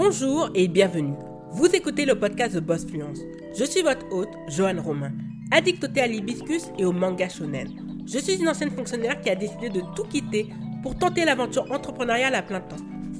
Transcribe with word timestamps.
Bonjour 0.00 0.48
et 0.54 0.68
bienvenue. 0.68 1.16
Vous 1.50 1.66
écoutez 1.74 2.04
le 2.04 2.16
podcast 2.16 2.54
de 2.54 2.60
Boss 2.60 2.86
Fluence. 2.86 3.18
Je 3.58 3.64
suis 3.64 3.82
votre 3.82 4.06
hôte, 4.12 4.28
Johan 4.46 4.80
Romain, 4.80 5.10
addict 5.50 5.82
au 5.82 5.88
thé 5.88 6.02
à 6.02 6.06
l'hibiscus 6.06 6.66
et 6.78 6.84
au 6.84 6.92
manga 6.92 7.28
shonen. 7.28 7.68
Je 8.06 8.20
suis 8.20 8.36
une 8.36 8.48
ancienne 8.48 8.70
fonctionnaire 8.70 9.20
qui 9.20 9.28
a 9.28 9.34
décidé 9.34 9.70
de 9.70 9.80
tout 9.96 10.04
quitter 10.04 10.46
pour 10.84 10.96
tenter 10.96 11.24
l'aventure 11.24 11.68
entrepreneuriale 11.72 12.36
à 12.36 12.42
plein 12.42 12.60
temps. 12.60 12.76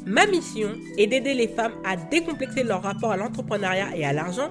Ma 0.06 0.24
mission 0.26 0.68
est 0.96 1.08
d'aider 1.08 1.34
les 1.34 1.48
femmes 1.48 1.72
à 1.84 1.96
décomplexer 1.96 2.62
leur 2.62 2.84
rapport 2.84 3.10
à 3.10 3.16
l'entrepreneuriat 3.16 3.96
et 3.96 4.04
à 4.04 4.12
l'argent 4.12 4.48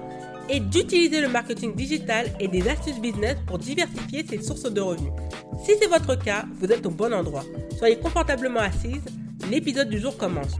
et 0.50 0.60
d'utiliser 0.60 1.22
le 1.22 1.28
marketing 1.28 1.74
digital 1.74 2.26
et 2.40 2.48
des 2.48 2.68
astuces 2.68 3.00
business 3.00 3.38
pour 3.46 3.58
diversifier 3.58 4.26
ses 4.28 4.42
sources 4.42 4.70
de 4.70 4.82
revenus. 4.82 5.12
Si 5.64 5.72
c'est 5.80 5.88
votre 5.88 6.22
cas, 6.22 6.44
vous 6.56 6.70
êtes 6.70 6.84
au 6.84 6.90
bon 6.90 7.14
endroit. 7.14 7.44
Soyez 7.78 7.98
confortablement 7.98 8.60
assise, 8.60 9.06
l'épisode 9.50 9.88
du 9.88 9.98
jour 9.98 10.14
commence. 10.18 10.58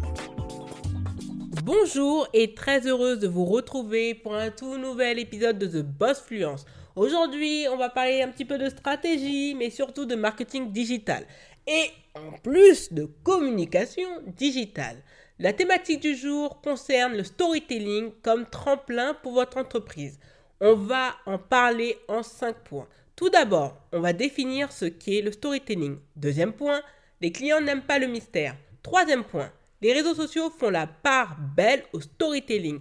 Bonjour 1.71 2.27
et 2.33 2.55
très 2.55 2.87
heureuse 2.87 3.19
de 3.19 3.29
vous 3.29 3.45
retrouver 3.45 4.15
pour 4.15 4.35
un 4.35 4.51
tout 4.51 4.79
nouvel 4.79 5.19
épisode 5.19 5.59
de 5.59 5.67
The 5.67 5.85
Boss 5.85 6.19
Fluence. 6.19 6.65
Aujourd'hui, 6.97 7.67
on 7.71 7.77
va 7.77 7.91
parler 7.91 8.23
un 8.23 8.29
petit 8.29 8.47
peu 8.47 8.57
de 8.57 8.71
stratégie, 8.71 9.55
mais 9.55 9.69
surtout 9.69 10.07
de 10.07 10.15
marketing 10.15 10.73
digital. 10.73 11.27
Et 11.67 11.91
en 12.15 12.39
plus 12.39 12.91
de 12.91 13.05
communication 13.23 14.09
digitale. 14.29 14.97
La 15.39 15.53
thématique 15.53 16.01
du 16.01 16.17
jour 16.17 16.63
concerne 16.63 17.19
le 17.19 17.25
storytelling 17.25 18.13
comme 18.23 18.47
tremplin 18.47 19.13
pour 19.23 19.35
votre 19.35 19.59
entreprise. 19.59 20.19
On 20.63 20.73
va 20.73 21.17
en 21.27 21.37
parler 21.37 21.99
en 22.09 22.23
cinq 22.23 22.57
points. 22.65 22.89
Tout 23.15 23.29
d'abord, 23.29 23.77
on 23.93 24.01
va 24.01 24.15
définir 24.15 24.73
ce 24.73 24.87
qu'est 24.87 25.21
le 25.21 25.33
storytelling. 25.33 25.99
Deuxième 26.17 26.55
point, 26.55 26.81
les 27.21 27.31
clients 27.31 27.61
n'aiment 27.61 27.83
pas 27.83 27.99
le 27.99 28.07
mystère. 28.07 28.57
Troisième 28.83 29.25
point, 29.25 29.53
les 29.81 29.93
réseaux 29.93 30.15
sociaux 30.15 30.51
font 30.51 30.71
la 30.71 30.87
part 30.87 31.37
belle 31.57 31.85
au 31.93 32.01
storytelling. 32.01 32.81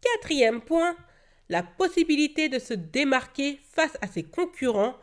Quatrième 0.00 0.60
point, 0.60 0.96
la 1.48 1.62
possibilité 1.62 2.48
de 2.48 2.58
se 2.58 2.74
démarquer 2.74 3.60
face 3.72 3.96
à 4.00 4.06
ses 4.06 4.22
concurrents. 4.22 4.94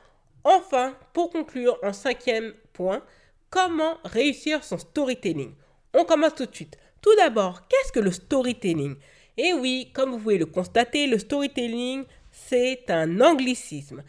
Enfin, 0.43 0.95
pour 1.13 1.31
conclure, 1.31 1.77
en 1.83 1.91
cinquième 1.91 2.53
point, 2.71 3.03
comment 3.49 3.97
réussir 4.05 4.63
son 4.63 4.77
storytelling? 4.77 5.53
On 5.93 6.05
commence 6.05 6.35
tout 6.35 6.45
de 6.45 6.55
suite. 6.55 6.77
Tout 7.01 7.15
d'abord, 7.17 7.67
qu'est-ce 7.67 7.91
que 7.91 7.99
le 7.99 8.11
storytelling? 8.11 8.95
Eh 9.37 9.53
oui, 9.53 9.91
comme 9.93 10.11
vous 10.11 10.19
pouvez 10.19 10.37
le 10.37 10.45
constater, 10.45 11.07
le 11.07 11.19
storytelling, 11.19 12.05
c'est 12.31 12.89
un 12.89 13.21
anglicisme. 13.21 14.03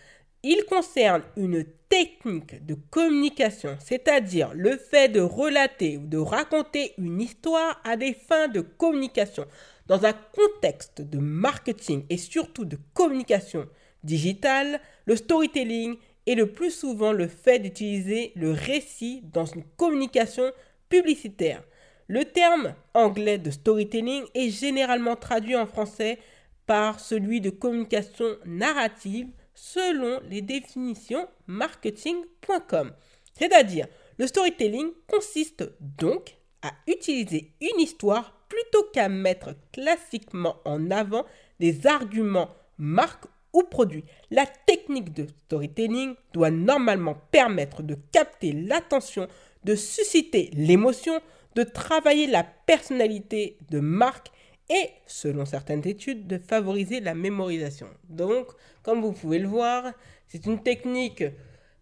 Il 0.48 0.64
concerne 0.64 1.24
une 1.36 1.64
technique 1.88 2.64
de 2.64 2.76
communication, 2.90 3.76
c'est-à-dire 3.80 4.52
le 4.54 4.76
fait 4.76 5.08
de 5.08 5.18
relater 5.18 5.96
ou 5.96 6.06
de 6.06 6.18
raconter 6.18 6.92
une 6.98 7.20
histoire 7.20 7.80
à 7.82 7.96
des 7.96 8.12
fins 8.12 8.46
de 8.46 8.60
communication 8.60 9.44
dans 9.88 10.06
un 10.06 10.12
contexte 10.12 11.00
de 11.02 11.18
marketing 11.18 12.04
et 12.10 12.16
surtout 12.16 12.64
de 12.64 12.78
communication 12.94 13.66
digitale, 14.04 14.78
le 15.06 15.16
storytelling 15.16 15.96
est 16.28 16.36
le 16.36 16.52
plus 16.52 16.70
souvent 16.70 17.10
le 17.10 17.26
fait 17.26 17.58
d'utiliser 17.58 18.30
le 18.36 18.52
récit 18.52 19.24
dans 19.32 19.46
une 19.46 19.64
communication 19.76 20.52
publicitaire. 20.88 21.64
Le 22.06 22.24
terme 22.24 22.72
anglais 22.94 23.38
de 23.38 23.50
storytelling 23.50 24.22
est 24.36 24.50
généralement 24.50 25.16
traduit 25.16 25.56
en 25.56 25.66
français 25.66 26.20
par 26.66 27.00
celui 27.00 27.40
de 27.40 27.50
communication 27.50 28.36
narrative 28.44 29.26
selon 29.56 30.20
les 30.28 30.42
définitions 30.42 31.26
marketing.com. 31.48 32.92
C'est-à-dire, 33.34 33.88
le 34.18 34.26
storytelling 34.26 34.90
consiste 35.08 35.64
donc 35.80 36.36
à 36.62 36.72
utiliser 36.86 37.52
une 37.60 37.80
histoire 37.80 38.36
plutôt 38.48 38.84
qu'à 38.92 39.08
mettre 39.08 39.54
classiquement 39.72 40.56
en 40.64 40.90
avant 40.90 41.24
des 41.58 41.86
arguments, 41.86 42.50
marques 42.78 43.26
ou 43.52 43.62
produits. 43.62 44.04
La 44.30 44.46
technique 44.46 45.12
de 45.12 45.26
storytelling 45.46 46.14
doit 46.32 46.50
normalement 46.50 47.16
permettre 47.30 47.82
de 47.82 47.96
capter 48.12 48.52
l'attention, 48.52 49.26
de 49.64 49.74
susciter 49.74 50.50
l'émotion, 50.54 51.20
de 51.54 51.62
travailler 51.62 52.26
la 52.26 52.44
personnalité 52.44 53.58
de 53.70 53.80
marque 53.80 54.28
et, 54.68 54.90
selon 55.06 55.44
certaines 55.44 55.86
études, 55.86 56.26
de 56.26 56.38
favoriser 56.38 57.00
la 57.00 57.14
mémorisation. 57.14 57.88
Donc, 58.08 58.48
comme 58.82 59.00
vous 59.00 59.12
pouvez 59.12 59.38
le 59.38 59.48
voir, 59.48 59.92
c'est 60.26 60.46
une 60.46 60.62
technique 60.62 61.24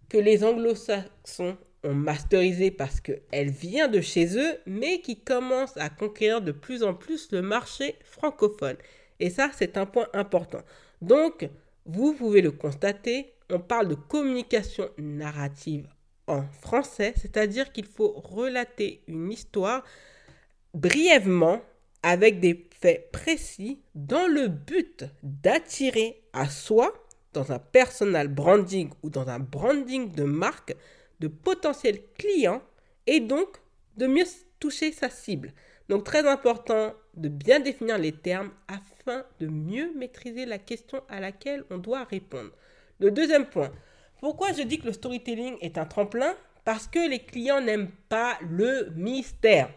que 0.08 0.18
les 0.18 0.44
anglo-saxons 0.44 1.56
ont 1.82 1.94
masterisée 1.94 2.70
parce 2.70 3.00
qu'elle 3.00 3.50
vient 3.50 3.88
de 3.88 4.00
chez 4.00 4.38
eux, 4.38 4.58
mais 4.66 5.00
qui 5.00 5.20
commence 5.20 5.76
à 5.76 5.88
conquérir 5.88 6.40
de 6.40 6.52
plus 6.52 6.82
en 6.82 6.94
plus 6.94 7.30
le 7.32 7.42
marché 7.42 7.96
francophone. 8.04 8.76
Et 9.20 9.30
ça, 9.30 9.50
c'est 9.56 9.76
un 9.76 9.86
point 9.86 10.08
important. 10.12 10.62
Donc, 11.00 11.48
vous 11.86 12.14
pouvez 12.14 12.42
le 12.42 12.50
constater, 12.50 13.34
on 13.50 13.60
parle 13.60 13.88
de 13.88 13.94
communication 13.94 14.88
narrative 14.98 15.86
en 16.26 16.42
français, 16.60 17.14
c'est-à-dire 17.16 17.72
qu'il 17.72 17.84
faut 17.86 18.12
relater 18.12 19.02
une 19.06 19.30
histoire 19.30 19.84
brièvement 20.72 21.60
avec 22.04 22.38
des 22.38 22.68
faits 22.78 23.10
précis 23.10 23.80
dans 23.94 24.26
le 24.26 24.48
but 24.48 25.06
d'attirer 25.22 26.22
à 26.34 26.50
soi, 26.50 26.92
dans 27.32 27.50
un 27.50 27.58
personal 27.58 28.28
branding 28.28 28.90
ou 29.02 29.08
dans 29.08 29.28
un 29.28 29.38
branding 29.40 30.12
de 30.12 30.24
marque, 30.24 30.76
de 31.20 31.28
potentiels 31.28 32.00
clients 32.18 32.62
et 33.06 33.20
donc 33.20 33.56
de 33.96 34.06
mieux 34.06 34.26
toucher 34.60 34.92
sa 34.92 35.08
cible. 35.08 35.54
Donc 35.88 36.04
très 36.04 36.28
important 36.28 36.92
de 37.14 37.28
bien 37.30 37.58
définir 37.58 37.96
les 37.96 38.12
termes 38.12 38.50
afin 38.68 39.24
de 39.40 39.46
mieux 39.46 39.90
maîtriser 39.96 40.44
la 40.44 40.58
question 40.58 41.02
à 41.08 41.20
laquelle 41.20 41.64
on 41.70 41.78
doit 41.78 42.04
répondre. 42.04 42.50
Le 43.00 43.10
deuxième 43.10 43.46
point, 43.46 43.72
pourquoi 44.20 44.52
je 44.52 44.62
dis 44.62 44.78
que 44.78 44.86
le 44.86 44.92
storytelling 44.92 45.56
est 45.62 45.78
un 45.78 45.86
tremplin? 45.86 46.34
Parce 46.66 46.86
que 46.86 47.08
les 47.08 47.20
clients 47.20 47.62
n'aiment 47.62 47.92
pas 48.10 48.38
le 48.42 48.90
mystère. 48.94 49.70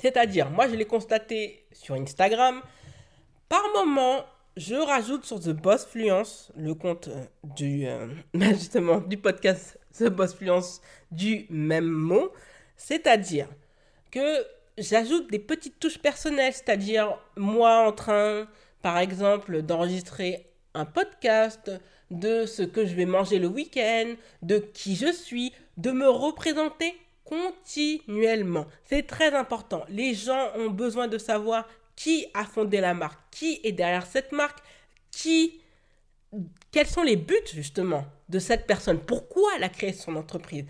C'est-à-dire, 0.00 0.50
moi 0.50 0.68
je 0.68 0.74
l'ai 0.74 0.84
constaté 0.84 1.64
sur 1.72 1.94
Instagram, 1.94 2.62
par 3.48 3.62
moment, 3.74 4.24
je 4.56 4.74
rajoute 4.74 5.24
sur 5.24 5.40
The 5.40 5.50
Boss 5.50 5.86
Fluence, 5.86 6.52
le 6.56 6.74
compte 6.74 7.08
euh, 7.08 7.24
du, 7.44 7.86
euh, 7.86 8.08
justement, 8.34 8.98
du 9.00 9.16
podcast 9.16 9.78
The 9.96 10.04
Boss 10.08 10.34
Fluence 10.34 10.80
du 11.10 11.46
même 11.50 11.88
mot, 11.88 12.32
c'est-à-dire 12.76 13.48
que 14.10 14.44
j'ajoute 14.76 15.30
des 15.30 15.38
petites 15.38 15.78
touches 15.80 15.98
personnelles, 15.98 16.52
c'est-à-dire 16.52 17.18
moi 17.36 17.86
en 17.86 17.92
train, 17.92 18.46
par 18.82 18.98
exemple, 18.98 19.62
d'enregistrer 19.62 20.46
un 20.74 20.84
podcast, 20.84 21.70
de 22.10 22.46
ce 22.46 22.62
que 22.62 22.86
je 22.86 22.94
vais 22.94 23.04
manger 23.04 23.38
le 23.38 23.48
week-end, 23.48 24.14
de 24.42 24.58
qui 24.58 24.96
je 24.96 25.12
suis, 25.12 25.52
de 25.76 25.90
me 25.90 26.08
représenter 26.08 26.94
continuellement. 27.28 28.66
C'est 28.84 29.06
très 29.06 29.34
important. 29.34 29.84
Les 29.88 30.14
gens 30.14 30.48
ont 30.56 30.70
besoin 30.70 31.08
de 31.08 31.18
savoir 31.18 31.68
qui 31.94 32.26
a 32.32 32.44
fondé 32.44 32.80
la 32.80 32.94
marque, 32.94 33.20
qui 33.30 33.60
est 33.64 33.72
derrière 33.72 34.06
cette 34.06 34.32
marque, 34.32 34.58
qui 35.10 35.60
quels 36.70 36.86
sont 36.86 37.02
les 37.02 37.16
buts 37.16 37.36
justement 37.52 38.04
de 38.28 38.38
cette 38.38 38.66
personne, 38.66 39.00
pourquoi 39.00 39.50
elle 39.56 39.64
a 39.64 39.68
créé 39.68 39.92
son 39.92 40.16
entreprise? 40.16 40.66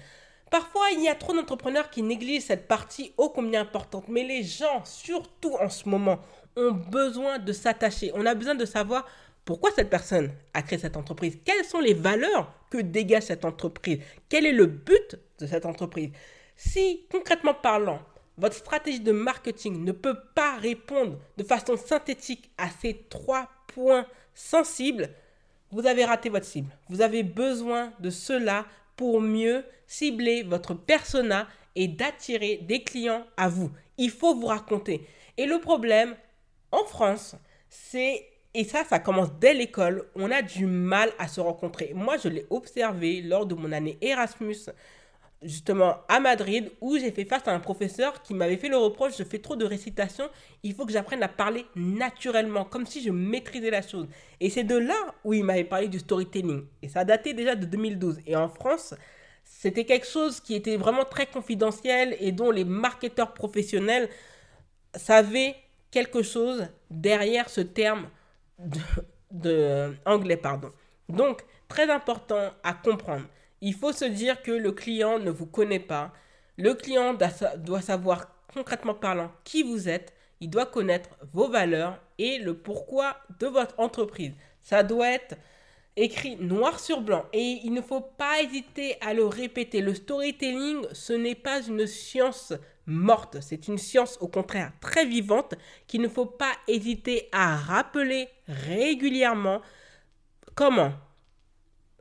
Parfois, 0.50 0.91
il 0.92 1.02
y 1.02 1.08
a 1.08 1.14
trop 1.14 1.34
d'entrepreneurs 1.34 1.91
qui 1.91 2.02
négligent 2.02 2.44
cette 2.44 2.69
partie 2.69 3.12
ô 3.19 3.28
combien 3.28 3.62
importante, 3.62 4.08
mais 4.08 4.22
les 4.22 4.42
gens, 4.42 4.84
surtout 4.84 5.56
en 5.60 5.69
ce 5.69 5.88
moment, 5.88 6.20
ont 6.56 6.70
besoin 6.70 7.38
de 7.38 7.52
s'attacher. 7.52 8.12
On 8.14 8.25
a 8.25 8.34
besoin 8.34 8.54
de 8.54 8.64
savoir 8.64 9.04
pourquoi 9.44 9.70
cette 9.72 9.90
personne 9.90 10.30
a 10.54 10.62
créé 10.62 10.78
cette 10.78 10.96
entreprise, 10.96 11.38
quelles 11.44 11.64
sont 11.64 11.80
les 11.80 11.94
valeurs 11.94 12.52
que 12.70 12.78
dégage 12.78 13.25
cette 13.25 13.44
entreprise, 13.44 13.98
quel 14.28 14.46
est 14.46 14.52
le 14.52 14.66
but 14.66 15.19
de 15.38 15.46
cette 15.46 15.66
entreprise? 15.66 16.10
Si, 16.60 17.06
concrètement 17.08 17.54
parlant, 17.54 18.00
votre 18.36 18.56
stratégie 18.56 18.99
de 18.99 19.12
marketing 19.12 19.84
ne 19.84 19.93
peut 19.93 20.19
pas 20.34 20.56
répondre 20.56 21.16
de 21.37 21.44
façon 21.44 21.76
synthétique 21.76 22.50
à 22.58 22.69
ces 22.69 23.05
trois 23.08 23.49
points 23.69 24.06
sensibles, 24.34 25.08
vous 25.70 25.87
avez 25.87 26.05
raté 26.05 26.31
votre 26.31 26.46
cible. 26.46 26.76
Vous 26.88 27.00
avez 27.00 27.22
besoin 27.22 27.93
de 28.00 28.10
cela 28.10 28.66
pour 28.96 29.20
mieux 29.20 29.64
cibler 29.87 30.43
votre 30.43 30.75
persona 30.75 31.46
et 31.76 31.87
d'attirer 31.87 32.56
des 32.56 32.82
clients 32.82 33.25
à 33.37 33.49
vous. 33.49 33.70
Il 33.96 34.11
faut 34.11 34.34
vous 34.34 34.46
raconter. 34.46 35.06
Et 35.37 35.46
le 35.46 35.61
problème, 35.61 36.16
en 36.72 36.84
France, 36.84 37.37
c'est, 37.69 38.26
et 38.52 38.64
ça, 38.64 38.82
ça 38.82 38.99
commence 38.99 39.32
dès 39.38 39.54
l'école, 39.54 40.08
on 40.16 40.28
a 40.32 40.43
du 40.43 40.66
mal 40.66 41.12
à 41.20 41.28
se 41.28 41.40
rencontrer. 41.40 41.93
Moi, 41.94 42.16
je 42.16 42.28
l'ai 42.28 42.46
observé 42.50 43.22
lors 43.22 43.46
de 43.46 43.54
mon 43.54 43.70
année 43.70 43.96
Erasmus 44.00 44.56
justement 45.43 45.99
à 46.08 46.20
Madrid 46.20 46.70
où 46.81 46.99
j'ai 46.99 47.12
fait 47.12 47.25
face 47.25 47.46
à 47.46 47.52
un 47.52 47.61
professeur 47.61 48.23
qui 48.23 48.35
m'avait 48.35 48.56
fait 48.56 48.69
le 48.69 48.76
reproche 48.76 49.17
je 49.17 49.25
fais 49.25 49.38
trop 49.38 49.56
de 49.56 49.64
récitation, 49.64 50.29
il 50.62 50.75
faut 50.75 50.85
que 50.85 50.93
j'apprenne 50.93 51.23
à 51.23 51.29
parler 51.29 51.64
naturellement, 51.76 52.64
comme 52.64 52.87
si 52.87 53.02
je 53.02 53.11
maîtrisais 53.11 53.70
la 53.70 53.82
chose. 53.82 54.08
Et 54.40 54.50
c'est 54.50 54.64
de 54.64 54.76
là 54.76 55.14
où 55.25 55.35
il 55.35 55.44
m'avait 55.44 55.64
parlé 55.64 55.88
du 55.88 55.99
storytelling. 55.99 56.64
Et 56.82 56.88
ça 56.88 57.05
datait 57.05 57.35
déjà 57.35 57.55
de 57.55 57.67
2012. 57.67 58.20
Et 58.26 58.37
en 58.37 58.49
France, 58.49 58.94
c'était 59.44 59.85
quelque 59.85 60.06
chose 60.06 60.40
qui 60.40 60.55
était 60.55 60.76
vraiment 60.76 61.05
très 61.05 61.26
confidentiel 61.26 62.17
et 62.20 62.32
dont 62.32 62.50
les 62.50 62.64
marketeurs 62.64 63.35
professionnels 63.35 64.08
savaient 64.94 65.56
quelque 65.90 66.23
chose 66.23 66.69
derrière 66.90 67.49
ce 67.49 67.61
terme 67.61 68.08
de, 69.31 69.94
anglais. 70.05 70.37
Pardon. 70.37 70.70
Donc, 71.08 71.44
très 71.69 71.90
important 71.90 72.50
à 72.62 72.75
comprendre. 72.75 73.26
Il 73.60 73.75
faut 73.75 73.93
se 73.93 74.05
dire 74.05 74.43
que 74.43 74.52
le 74.52 74.72
client 74.72 75.19
ne 75.19 75.31
vous 75.31 75.46
connaît 75.46 75.81
pas. 75.81 76.12
Le 76.56 76.75
client 76.75 77.16
doit 77.58 77.82
savoir 77.82 78.34
concrètement 78.52 78.94
parlant 78.94 79.32
qui 79.44 79.62
vous 79.62 79.88
êtes. 79.88 80.12
Il 80.40 80.50
doit 80.50 80.66
connaître 80.66 81.10
vos 81.32 81.49
valeurs 81.49 82.00
et 82.19 82.38
le 82.38 82.56
pourquoi 82.56 83.16
de 83.40 83.46
votre 83.46 83.78
entreprise. 83.78 84.32
Ça 84.62 84.82
doit 84.82 85.10
être 85.10 85.37
écrit 85.96 86.37
noir 86.37 86.78
sur 86.78 87.00
blanc 87.00 87.25
et 87.32 87.60
il 87.64 87.72
ne 87.72 87.82
faut 87.82 88.00
pas 88.00 88.40
hésiter 88.40 88.96
à 89.00 89.14
le 89.14 89.26
répéter. 89.26 89.81
Le 89.81 89.94
storytelling, 89.94 90.87
ce 90.93 91.12
n'est 91.12 91.34
pas 91.34 91.61
une 91.62 91.87
science 91.87 92.52
morte, 92.87 93.38
c'est 93.40 93.69
une 93.69 93.78
science 93.78 94.16
au 94.20 94.28
contraire 94.28 94.72
très 94.81 95.04
vivante 95.04 95.54
qu'il 95.87 96.00
ne 96.00 96.08
faut 96.08 96.26
pas 96.26 96.52
hésiter 96.69 97.28
à 97.32 97.56
rappeler 97.56 98.28
régulièrement. 98.46 99.61
Comment? 100.54 100.93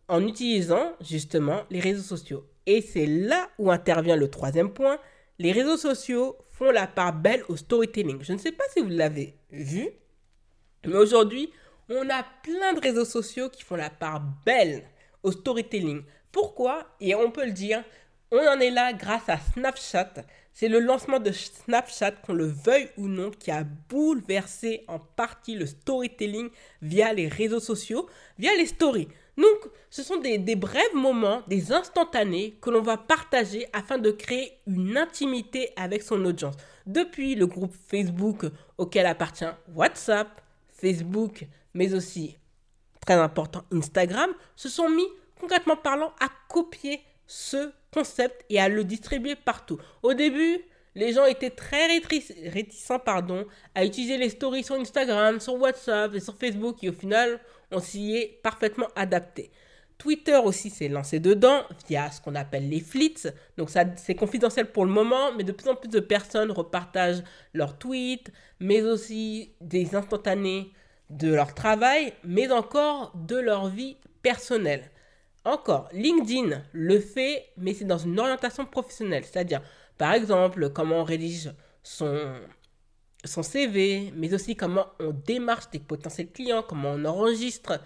En 0.07 0.25
utilisant 0.25 0.93
justement 1.01 1.63
les 1.69 1.79
réseaux 1.79 2.15
sociaux. 2.15 2.45
Et 2.65 2.81
c'est 2.81 3.05
là 3.05 3.49
où 3.57 3.71
intervient 3.71 4.15
le 4.15 4.29
troisième 4.29 4.73
point. 4.73 4.99
Les 5.39 5.51
réseaux 5.51 5.77
sociaux 5.77 6.37
font 6.51 6.71
la 6.71 6.87
part 6.87 7.13
belle 7.13 7.43
au 7.49 7.57
storytelling. 7.57 8.23
Je 8.23 8.33
ne 8.33 8.37
sais 8.37 8.51
pas 8.51 8.63
si 8.73 8.81
vous 8.81 8.89
l'avez 8.89 9.35
vu, 9.51 9.89
mais 10.85 10.97
aujourd'hui, 10.97 11.51
on 11.89 12.09
a 12.09 12.23
plein 12.43 12.73
de 12.73 12.81
réseaux 12.81 13.05
sociaux 13.05 13.49
qui 13.49 13.63
font 13.63 13.75
la 13.75 13.89
part 13.89 14.21
belle 14.45 14.83
au 15.23 15.31
storytelling. 15.31 16.03
Pourquoi? 16.31 16.85
Et 16.99 17.15
on 17.15 17.31
peut 17.31 17.45
le 17.45 17.51
dire, 17.51 17.83
on 18.31 18.39
en 18.39 18.59
est 18.59 18.71
là 18.71 18.93
grâce 18.93 19.27
à 19.27 19.37
Snapchat. 19.37 20.13
C'est 20.59 20.69
le 20.69 20.79
lancement 20.79 21.19
de 21.19 21.31
Snapchat, 21.31 22.13
qu'on 22.13 22.33
le 22.33 22.47
veuille 22.47 22.89
ou 22.97 23.07
non, 23.07 23.29
qui 23.29 23.51
a 23.51 23.63
bouleversé 23.63 24.85
en 24.87 24.97
partie 24.97 25.53
le 25.53 25.67
storytelling 25.67 26.49
via 26.81 27.13
les 27.13 27.27
réseaux 27.27 27.59
sociaux, 27.59 28.09
via 28.39 28.49
les 28.55 28.65
stories. 28.65 29.07
Donc, 29.37 29.69
ce 29.91 30.01
sont 30.01 30.17
des, 30.17 30.39
des 30.39 30.55
brefs 30.55 30.95
moments, 30.95 31.43
des 31.47 31.71
instantanés 31.71 32.57
que 32.59 32.71
l'on 32.71 32.81
va 32.81 32.97
partager 32.97 33.67
afin 33.71 33.99
de 33.99 34.09
créer 34.09 34.57
une 34.65 34.97
intimité 34.97 35.73
avec 35.75 36.01
son 36.01 36.25
audience. 36.25 36.55
Depuis 36.87 37.35
le 37.35 37.45
groupe 37.45 37.75
Facebook 37.87 38.47
auquel 38.79 39.05
appartient 39.05 39.45
WhatsApp, 39.75 40.41
Facebook, 40.69 41.45
mais 41.75 41.93
aussi, 41.93 42.35
très 43.05 43.13
important, 43.13 43.61
Instagram, 43.71 44.31
se 44.55 44.69
sont 44.69 44.89
mis, 44.89 45.07
concrètement 45.39 45.77
parlant, 45.77 46.13
à 46.19 46.29
copier 46.49 46.99
ce 47.27 47.71
et 48.49 48.59
à 48.59 48.69
le 48.69 48.83
distribuer 48.83 49.35
partout. 49.35 49.77
Au 50.03 50.13
début, 50.13 50.59
les 50.95 51.13
gens 51.13 51.25
étaient 51.25 51.51
très 51.51 51.85
réticents 51.87 52.99
pardon, 52.99 53.45
à 53.75 53.85
utiliser 53.85 54.17
les 54.17 54.29
stories 54.29 54.63
sur 54.63 54.75
Instagram, 54.75 55.39
sur 55.39 55.55
WhatsApp 55.55 56.13
et 56.15 56.19
sur 56.19 56.35
Facebook 56.35 56.83
et 56.83 56.89
au 56.89 56.93
final, 56.93 57.39
on 57.71 57.79
s'y 57.79 58.15
est 58.15 58.39
parfaitement 58.41 58.87
adapté. 58.95 59.51
Twitter 59.97 60.37
aussi 60.43 60.69
s'est 60.69 60.89
lancé 60.89 61.19
dedans 61.19 61.63
via 61.87 62.11
ce 62.11 62.21
qu'on 62.21 62.35
appelle 62.35 62.69
les 62.69 62.79
flits. 62.79 63.23
Donc 63.57 63.69
ça 63.69 63.83
c'est 63.95 64.15
confidentiel 64.15 64.71
pour 64.71 64.85
le 64.85 64.91
moment, 64.91 65.33
mais 65.33 65.43
de 65.43 65.51
plus 65.51 65.69
en 65.69 65.75
plus 65.75 65.89
de 65.89 65.99
personnes 65.99 66.51
repartagent 66.51 67.23
leurs 67.53 67.77
tweets, 67.77 68.31
mais 68.59 68.81
aussi 68.81 69.51
des 69.61 69.95
instantanés 69.95 70.71
de 71.09 71.33
leur 71.33 71.53
travail, 71.53 72.13
mais 72.23 72.51
encore 72.51 73.13
de 73.15 73.37
leur 73.37 73.69
vie 73.69 73.97
personnelle. 74.21 74.83
Encore, 75.47 75.87
LinkedIn 75.93 76.61
le 76.73 76.99
fait, 76.99 77.45
mais 77.55 77.73
c'est 77.73 77.85
dans 77.85 77.97
une 77.97 78.19
orientation 78.19 78.65
professionnelle. 78.65 79.23
C'est-à-dire, 79.23 79.61
par 79.97 80.11
exemple, 80.11 80.71
comment 80.71 80.97
on 80.97 81.03
rédige 81.05 81.51
son, 81.83 82.33
CV, 83.23 84.11
mais 84.13 84.33
aussi 84.33 84.57
comment 84.57 84.87
on 84.99 85.11
démarche 85.11 85.69
des 85.71 85.79
potentiels 85.79 86.29
clients, 86.33 86.65
comment 86.67 86.91
on 86.91 87.05
enregistre 87.05 87.79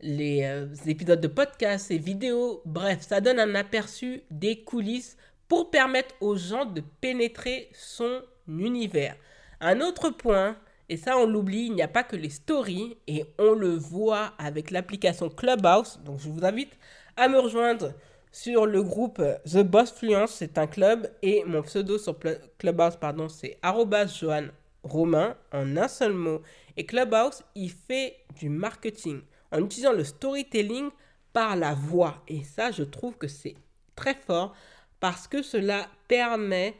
les 0.00 0.44
euh, 0.44 0.68
épisodes 0.86 1.20
de 1.20 1.26
podcast, 1.26 1.90
et 1.90 1.98
vidéos. 1.98 2.62
Bref, 2.64 3.00
ça 3.00 3.20
donne 3.20 3.40
un 3.40 3.56
aperçu 3.56 4.22
des 4.30 4.62
coulisses 4.62 5.16
pour 5.48 5.72
permettre 5.72 6.14
aux 6.20 6.36
gens 6.36 6.64
de 6.64 6.80
pénétrer 7.00 7.70
son 7.72 8.22
univers. 8.46 9.16
Un 9.60 9.80
autre 9.80 10.10
point, 10.10 10.56
et 10.88 10.96
ça, 10.96 11.18
on 11.18 11.26
l'oublie, 11.26 11.66
il 11.66 11.74
n'y 11.74 11.82
a 11.82 11.88
pas 11.88 12.04
que 12.04 12.14
les 12.14 12.30
stories, 12.30 12.98
et 13.08 13.24
on 13.40 13.54
le 13.54 13.74
voit 13.74 14.32
avec 14.38 14.70
l'application 14.70 15.28
Clubhouse. 15.28 15.98
Donc, 16.04 16.20
je 16.20 16.28
vous 16.28 16.44
invite 16.44 16.78
à 17.20 17.28
me 17.28 17.38
rejoindre 17.38 17.92
sur 18.32 18.64
le 18.64 18.82
groupe 18.82 19.22
The 19.44 19.58
Boss 19.58 19.92
Fluence, 19.92 20.32
c'est 20.32 20.56
un 20.56 20.66
club, 20.66 21.06
et 21.20 21.44
mon 21.44 21.60
pseudo 21.60 21.98
sur 21.98 22.18
Clubhouse, 22.56 22.96
pardon, 22.96 23.28
c'est 23.28 23.58
Johan 23.62 24.46
Romain, 24.82 25.36
en 25.52 25.76
un 25.76 25.88
seul 25.88 26.14
mot. 26.14 26.40
Et 26.78 26.86
Clubhouse, 26.86 27.42
il 27.54 27.70
fait 27.70 28.16
du 28.38 28.48
marketing 28.48 29.20
en 29.52 29.58
utilisant 29.58 29.92
le 29.92 30.04
storytelling 30.04 30.88
par 31.34 31.56
la 31.56 31.74
voix. 31.74 32.22
Et 32.26 32.42
ça, 32.42 32.70
je 32.70 32.84
trouve 32.84 33.18
que 33.18 33.28
c'est 33.28 33.56
très 33.94 34.14
fort 34.14 34.54
parce 34.98 35.28
que 35.28 35.42
cela 35.42 35.88
permet 36.08 36.74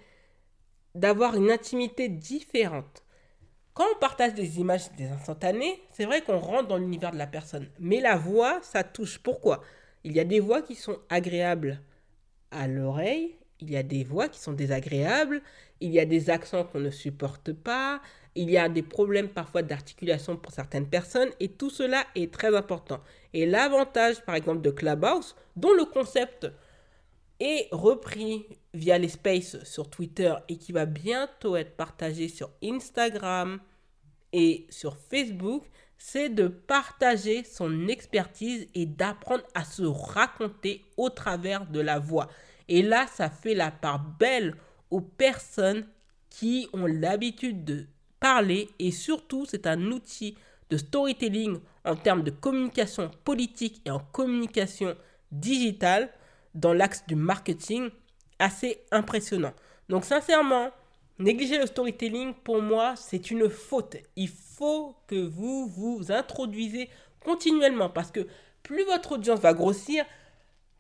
d'avoir 0.95 1.37
une 1.37 1.51
intimité 1.51 2.09
différente. 2.09 3.05
Quand 3.75 3.85
on 3.95 3.99
partage 3.99 4.33
des 4.33 4.59
images 4.59 4.91
des 4.93 5.09
instantanés, 5.09 5.83
c'est 5.91 6.07
vrai 6.07 6.23
qu'on 6.23 6.39
rentre 6.39 6.69
dans 6.69 6.79
l'univers 6.79 7.13
de 7.13 7.19
la 7.19 7.27
personne. 7.27 7.69
Mais 7.79 8.01
la 8.01 8.17
voix, 8.17 8.61
ça 8.63 8.85
touche. 8.85 9.19
Pourquoi? 9.19 9.61
Il 10.05 10.13
y 10.13 10.21
a 10.21 10.25
des 10.25 10.41
voix 10.41 10.63
qui 10.63 10.75
sont 10.75 10.99
agréables 11.09 11.81
à 12.51 12.67
l'oreille, 12.67 13.37
il 13.61 13.71
y 13.71 13.77
a 13.77 13.83
des 13.83 14.05
voix 14.05 14.29
qui 14.29 14.41
sont 14.41 14.53
désagréables, 14.53 15.43
il 15.81 15.91
y 15.91 16.01
a 16.01 16.05
des 16.05 16.31
accents 16.31 16.65
qu'on 16.65 16.81
ne 16.81 16.91
supporte 16.91 17.53
pas, 17.53 18.01
il 18.35 18.51
y 18.51 18.57
a 18.57 18.69
des 18.69 18.83
problèmes 18.83 19.29
parfois 19.29 19.63
d'articulation 19.63 20.37
pour 20.37 20.53
certaines 20.53 20.89
personnes, 20.89 21.31
et 21.41 21.49
tout 21.49 21.71
cela 21.71 22.05
est 22.15 22.33
très 22.33 22.55
important. 22.57 23.01
Et 23.33 23.47
l'avantage, 23.47 24.25
par 24.25 24.35
exemple, 24.35 24.63
de 24.63 24.71
Clubhouse, 24.71 25.37
dont 25.57 25.73
le 25.75 25.85
concept 25.85 26.47
est 27.41 27.69
repris 27.73 28.47
via 28.75 28.99
les 28.99 29.09
spaces 29.09 29.63
sur 29.65 29.89
Twitter 29.91 30.35
et 30.49 30.57
qui 30.57 30.73
va 30.73 30.87
bientôt 30.87 31.57
être 31.57 31.77
partagé 31.77 32.29
sur 32.29 32.51
Instagram 32.63 33.61
et 34.33 34.67
sur 34.69 34.97
Facebook, 34.97 35.65
c'est 36.03 36.31
de 36.31 36.49
partager 36.49 37.45
son 37.45 37.87
expertise 37.87 38.67
et 38.75 38.87
d'apprendre 38.87 39.45
à 39.55 39.65
se 39.65 39.83
raconter 39.83 40.83
au 40.97 41.11
travers 41.11 41.67
de 41.67 41.79
la 41.79 41.99
voix. 41.99 42.29
Et 42.69 42.81
là, 42.81 43.07
ça 43.07 43.29
fait 43.29 43.55
la 43.55 43.71
part 43.71 43.99
belle 44.19 44.57
aux 44.91 45.03
personnes 45.03 45.87
qui 46.31 46.71
ont 46.73 46.87
l'habitude 46.87 47.67
de 47.67 47.87
parler 48.19 48.71
et 48.79 48.93
surtout, 48.93 49.45
c'est 49.47 49.67
un 49.67 49.93
outil 49.93 50.39
de 50.71 50.79
storytelling 50.79 51.61
en 51.85 51.97
termes 51.97 52.23
de 52.23 52.31
communication 52.31 53.11
politique 53.23 53.83
et 53.85 53.91
en 53.91 53.99
communication 53.99 54.97
digitale 55.31 56.09
dans 56.55 56.73
l'axe 56.73 57.05
du 57.07 57.15
marketing 57.15 57.91
assez 58.39 58.81
impressionnant. 58.91 59.53
Donc 59.91 60.07
sincèrement, 60.07 60.71
négliger 61.21 61.59
le 61.59 61.67
storytelling, 61.67 62.35
pour 62.35 62.61
moi, 62.61 62.95
c'est 62.97 63.31
une 63.31 63.49
faute. 63.49 63.97
Il 64.17 64.29
faut 64.29 64.97
que 65.07 65.27
vous 65.27 65.67
vous 65.69 66.11
introduisez 66.11 66.89
continuellement 67.25 67.91
parce 67.91 68.11
que 68.11 68.27
plus 68.63 68.85
votre 68.85 69.13
audience 69.13 69.41
va 69.41 69.55
grossir, 69.55 70.05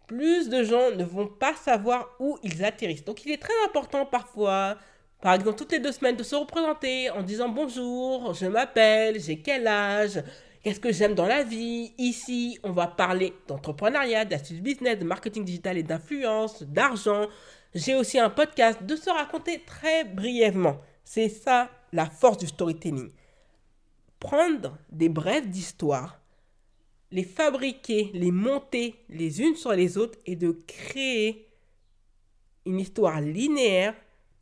plus 0.06 0.48
de 0.48 0.64
gens 0.64 0.90
ne 0.96 1.04
vont 1.04 1.28
pas 1.28 1.54
savoir 1.54 2.08
où 2.18 2.38
ils 2.42 2.64
atterrissent. 2.64 3.04
Donc 3.04 3.24
il 3.24 3.32
est 3.32 3.40
très 3.40 3.54
important 3.64 4.04
parfois, 4.06 4.76
par 5.20 5.34
exemple 5.34 5.58
toutes 5.58 5.72
les 5.72 5.78
deux 5.78 5.92
semaines, 5.92 6.16
de 6.16 6.22
se 6.22 6.34
représenter 6.34 7.10
en 7.10 7.22
disant 7.22 7.48
bonjour, 7.48 8.34
je 8.34 8.46
m'appelle, 8.46 9.20
j'ai 9.20 9.40
quel 9.40 9.66
âge, 9.66 10.22
qu'est-ce 10.62 10.80
que 10.80 10.92
j'aime 10.92 11.14
dans 11.14 11.26
la 11.26 11.42
vie. 11.42 11.92
Ici, 11.98 12.58
on 12.64 12.72
va 12.72 12.86
parler 12.86 13.34
d'entrepreneuriat, 13.46 14.24
d'astuces 14.24 14.60
business, 14.60 14.98
de 14.98 15.04
marketing 15.04 15.44
digital 15.44 15.78
et 15.78 15.82
d'influence, 15.82 16.62
d'argent. 16.62 17.26
J'ai 17.74 17.94
aussi 17.94 18.18
un 18.18 18.30
podcast 18.30 18.82
de 18.82 18.96
se 18.96 19.10
raconter 19.10 19.62
très 19.64 20.04
brièvement. 20.04 20.80
C'est 21.04 21.28
ça 21.28 21.70
la 21.92 22.06
force 22.06 22.38
du 22.38 22.46
storytelling. 22.46 23.10
Prendre 24.18 24.76
des 24.90 25.08
brèves 25.08 25.48
d'histoire 25.48 26.20
les 27.12 27.24
fabriquer, 27.24 28.10
les 28.14 28.30
monter 28.30 28.94
les 29.08 29.42
unes 29.42 29.56
sur 29.56 29.72
les 29.72 29.98
autres 29.98 30.18
et 30.26 30.36
de 30.36 30.52
créer 30.66 31.48
une 32.66 32.78
histoire 32.78 33.20
linéaire, 33.20 33.94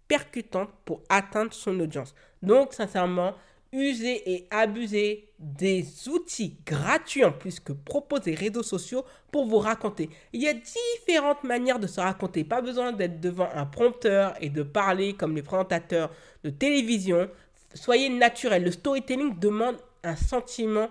percutante 0.06 0.70
pour 0.84 1.02
atteindre 1.08 1.52
son 1.52 1.78
audience. 1.80 2.14
Donc, 2.42 2.72
sincèrement, 2.72 3.34
user 3.72 4.22
et 4.30 4.46
abuser 4.50 5.28
des 5.38 5.84
outils 6.08 6.56
gratuits 6.64 7.24
en 7.24 7.32
plus 7.32 7.60
que 7.60 7.72
proposent 7.72 8.24
les 8.26 8.34
réseaux 8.34 8.62
sociaux 8.62 9.04
pour 9.30 9.46
vous 9.46 9.58
raconter. 9.58 10.08
Il 10.32 10.42
y 10.42 10.48
a 10.48 10.54
différentes 10.54 11.44
manières 11.44 11.78
de 11.78 11.86
se 11.86 12.00
raconter. 12.00 12.44
Pas 12.44 12.60
besoin 12.60 12.92
d'être 12.92 13.20
devant 13.20 13.48
un 13.54 13.66
prompteur 13.66 14.34
et 14.40 14.48
de 14.48 14.62
parler 14.62 15.14
comme 15.14 15.36
les 15.36 15.42
présentateurs 15.42 16.10
de 16.44 16.50
télévision. 16.50 17.30
Soyez 17.74 18.08
naturel. 18.08 18.64
Le 18.64 18.70
storytelling 18.70 19.38
demande 19.38 19.76
un 20.02 20.16
sentiment 20.16 20.88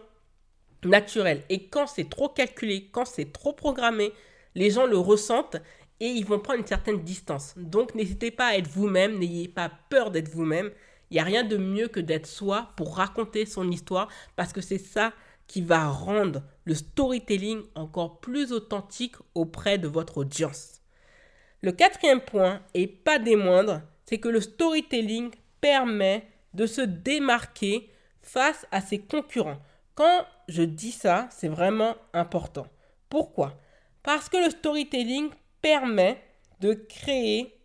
naturel. 0.84 1.44
Et 1.50 1.68
quand 1.68 1.88
c'est 1.88 2.10
trop 2.10 2.30
calculé, 2.30 2.90
quand 2.92 3.06
c'est 3.06 3.32
trop 3.32 3.54
programmé, 3.54 4.12
les 4.56 4.70
gens 4.70 4.86
le 4.86 4.98
ressentent 4.98 5.58
et 6.00 6.08
ils 6.08 6.26
vont 6.26 6.40
prendre 6.40 6.60
une 6.60 6.68
certaine 6.68 7.02
distance. 7.04 7.54
Donc 7.58 7.96
n'hésitez 7.96 8.32
pas 8.32 8.48
à 8.48 8.58
être 8.58 8.68
vous-même, 8.68 9.18
n'ayez 9.18 9.48
pas 9.48 9.72
peur 9.90 10.12
d'être 10.12 10.30
vous-même. 10.30 10.72
Il 11.10 11.16
n'y 11.16 11.20
a 11.20 11.24
rien 11.24 11.44
de 11.44 11.58
mieux 11.58 11.88
que 11.88 12.00
d'être 12.00 12.28
soi 12.28 12.70
pour 12.76 12.98
raconter 12.98 13.46
son 13.46 13.70
histoire 13.72 14.10
parce 14.36 14.54
que 14.54 14.62
c'est 14.62 14.78
ça 14.78 15.14
qui 15.48 15.62
va 15.62 15.88
rendre 15.88 16.44
le 16.66 16.76
storytelling 16.76 17.62
encore 17.76 18.20
plus 18.20 18.52
authentique 18.52 19.16
auprès 19.34 19.78
de 19.78 19.88
votre 19.88 20.18
audience. 20.18 20.82
Le 21.62 21.72
quatrième 21.72 22.22
point, 22.22 22.62
et 22.74 22.88
pas 22.88 23.18
des 23.18 23.36
moindres, 23.36 23.82
c'est 24.06 24.20
que 24.20 24.30
le 24.30 24.42
storytelling 24.42 25.32
permet 25.62 26.28
de 26.54 26.66
se 26.66 26.82
démarquer 26.82 27.90
face 28.22 28.68
à 28.72 28.82
ses 28.82 29.00
concurrents. 29.00 29.62
Quand 29.96 30.26
je 30.48 30.64
dis 30.64 30.92
ça, 30.92 31.28
c'est 31.32 31.48
vraiment 31.48 31.96
important. 32.14 32.68
Pourquoi? 33.10 33.58
Parce 34.04 34.30
que 34.30 34.38
le 34.38 34.50
storytelling 34.50 35.30
permet 35.62 36.22
de 36.60 36.74
créer 36.74 37.57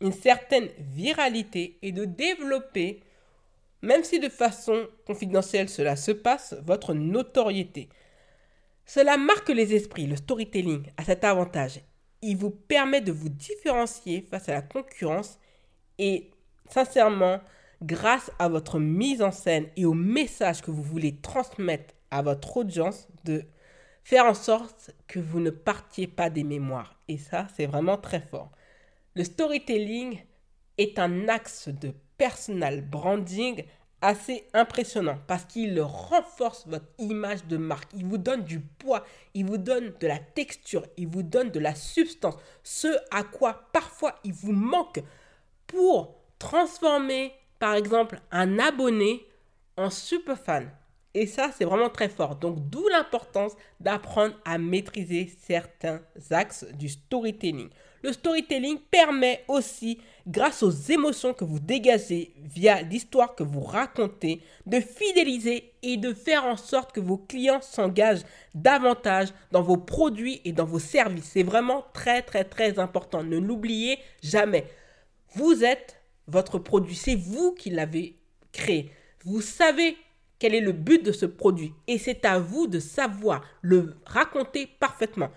une 0.00 0.12
certaine 0.12 0.68
viralité 0.78 1.78
et 1.82 1.92
de 1.92 2.04
développer, 2.04 3.00
même 3.82 4.04
si 4.04 4.18
de 4.18 4.28
façon 4.28 4.88
confidentielle 5.06 5.68
cela 5.68 5.96
se 5.96 6.12
passe, 6.12 6.54
votre 6.64 6.94
notoriété. 6.94 7.88
Cela 8.86 9.16
marque 9.16 9.50
les 9.50 9.74
esprits, 9.74 10.06
le 10.06 10.16
storytelling 10.16 10.90
a 10.96 11.04
cet 11.04 11.24
avantage. 11.24 11.80
Il 12.22 12.36
vous 12.36 12.50
permet 12.50 13.00
de 13.00 13.12
vous 13.12 13.28
différencier 13.28 14.26
face 14.28 14.48
à 14.48 14.54
la 14.54 14.62
concurrence 14.62 15.38
et 15.98 16.30
sincèrement, 16.68 17.40
grâce 17.82 18.30
à 18.38 18.48
votre 18.48 18.78
mise 18.78 19.22
en 19.22 19.32
scène 19.32 19.66
et 19.76 19.84
au 19.84 19.94
message 19.94 20.62
que 20.62 20.70
vous 20.70 20.82
voulez 20.82 21.16
transmettre 21.16 21.94
à 22.10 22.22
votre 22.22 22.56
audience, 22.56 23.08
de 23.24 23.44
faire 24.02 24.24
en 24.24 24.34
sorte 24.34 24.90
que 25.06 25.20
vous 25.20 25.40
ne 25.40 25.50
partiez 25.50 26.06
pas 26.06 26.30
des 26.30 26.44
mémoires. 26.44 26.98
Et 27.08 27.18
ça, 27.18 27.46
c'est 27.54 27.66
vraiment 27.66 27.96
très 27.96 28.20
fort. 28.20 28.50
Le 29.14 29.24
storytelling 29.24 30.20
est 30.78 30.98
un 30.98 31.28
axe 31.28 31.68
de 31.68 31.92
personal 32.16 32.80
branding 32.80 33.64
assez 34.02 34.46
impressionnant 34.54 35.18
parce 35.26 35.44
qu'il 35.44 35.80
renforce 35.80 36.66
votre 36.66 36.86
image 36.98 37.44
de 37.46 37.56
marque. 37.56 37.90
Il 37.94 38.06
vous 38.06 38.18
donne 38.18 38.44
du 38.44 38.60
poids, 38.60 39.04
il 39.34 39.46
vous 39.46 39.58
donne 39.58 39.92
de 40.00 40.06
la 40.06 40.18
texture, 40.18 40.86
il 40.96 41.08
vous 41.08 41.22
donne 41.22 41.50
de 41.50 41.60
la 41.60 41.74
substance. 41.74 42.36
Ce 42.62 42.88
à 43.10 43.24
quoi 43.24 43.68
parfois 43.72 44.14
il 44.24 44.32
vous 44.32 44.52
manque 44.52 45.02
pour 45.66 46.14
transformer 46.38 47.32
par 47.58 47.74
exemple 47.74 48.20
un 48.30 48.58
abonné 48.58 49.26
en 49.76 49.90
super 49.90 50.38
fan. 50.38 50.70
Et 51.12 51.26
ça, 51.26 51.50
c'est 51.56 51.64
vraiment 51.64 51.90
très 51.90 52.08
fort. 52.08 52.36
Donc, 52.36 52.70
d'où 52.70 52.86
l'importance 52.88 53.52
d'apprendre 53.80 54.36
à 54.44 54.58
maîtriser 54.58 55.28
certains 55.40 56.00
axes 56.30 56.64
du 56.74 56.88
storytelling. 56.88 57.68
Le 58.02 58.12
storytelling 58.12 58.78
permet 58.90 59.44
aussi, 59.46 59.98
grâce 60.26 60.62
aux 60.62 60.70
émotions 60.70 61.34
que 61.34 61.44
vous 61.44 61.58
dégagez 61.58 62.32
via 62.36 62.80
l'histoire 62.82 63.34
que 63.34 63.42
vous 63.42 63.60
racontez, 63.60 64.40
de 64.66 64.80
fidéliser 64.80 65.72
et 65.82 65.96
de 65.96 66.14
faire 66.14 66.44
en 66.44 66.56
sorte 66.56 66.92
que 66.92 67.00
vos 67.00 67.18
clients 67.18 67.60
s'engagent 67.60 68.24
davantage 68.54 69.28
dans 69.52 69.62
vos 69.62 69.76
produits 69.76 70.40
et 70.44 70.52
dans 70.52 70.64
vos 70.64 70.78
services. 70.78 71.30
C'est 71.32 71.42
vraiment 71.42 71.84
très, 71.92 72.22
très, 72.22 72.44
très 72.44 72.78
important. 72.78 73.22
Ne 73.22 73.38
l'oubliez 73.38 73.98
jamais. 74.22 74.64
Vous 75.34 75.62
êtes 75.62 76.00
votre 76.26 76.58
produit. 76.58 76.94
C'est 76.94 77.16
vous 77.16 77.52
qui 77.52 77.70
l'avez 77.70 78.16
créé. 78.52 78.92
Vous 79.24 79.42
savez 79.42 79.96
quel 80.38 80.54
est 80.54 80.60
le 80.60 80.72
but 80.72 81.04
de 81.04 81.12
ce 81.12 81.26
produit. 81.26 81.74
Et 81.86 81.98
c'est 81.98 82.24
à 82.24 82.38
vous 82.38 82.66
de 82.66 82.80
savoir 82.80 83.42
le 83.60 83.94
raconter 84.06 84.66
parfaitement. 84.66 85.30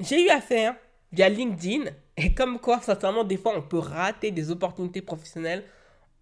J'ai 0.00 0.24
eu 0.24 0.30
affaire 0.30 0.74
via 1.12 1.28
LinkedIn, 1.28 1.90
et 2.16 2.34
comme 2.34 2.58
quoi, 2.58 2.80
sincèrement, 2.80 3.24
des 3.24 3.36
fois, 3.36 3.54
on 3.56 3.62
peut 3.62 3.78
rater 3.78 4.30
des 4.30 4.50
opportunités 4.50 5.02
professionnelles 5.02 5.64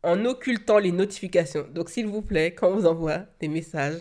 en 0.02 0.25
occultant 0.25 0.78
les 0.78 0.92
notifications. 0.92 1.66
Donc, 1.73 1.90
s'il 1.90 2.07
vous 2.07 2.23
plaît, 2.23 2.54
quand 2.54 2.68
on 2.68 2.76
vous 2.76 2.87
envoie 2.87 3.21
des 3.40 3.49
messages, 3.49 4.00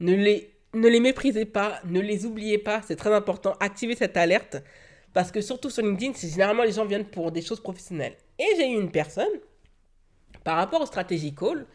ne 0.00 0.14
les, 0.14 0.54
ne 0.74 0.88
les 0.88 1.00
méprisez 1.00 1.46
pas, 1.46 1.80
ne 1.84 2.00
les 2.00 2.26
oubliez 2.26 2.58
pas, 2.58 2.82
c'est 2.82 2.96
très 2.96 3.12
important. 3.12 3.54
Activez 3.60 3.96
cette 3.96 4.16
alerte, 4.16 4.56
parce 5.14 5.30
que 5.30 5.40
surtout 5.40 5.70
sur 5.70 5.82
LinkedIn, 5.82 6.12
c'est 6.14 6.28
généralement 6.28 6.62
les 6.62 6.72
gens 6.72 6.84
viennent 6.84 7.06
pour 7.06 7.32
des 7.32 7.42
choses 7.42 7.60
professionnelles. 7.60 8.16
Et 8.38 8.46
j'ai 8.56 8.70
eu 8.70 8.80
une 8.80 8.90
personne, 8.90 9.32
par 10.44 10.56
rapport 10.56 10.82
au 10.82 10.86
stratégie 10.86 11.34
call, 11.34 11.66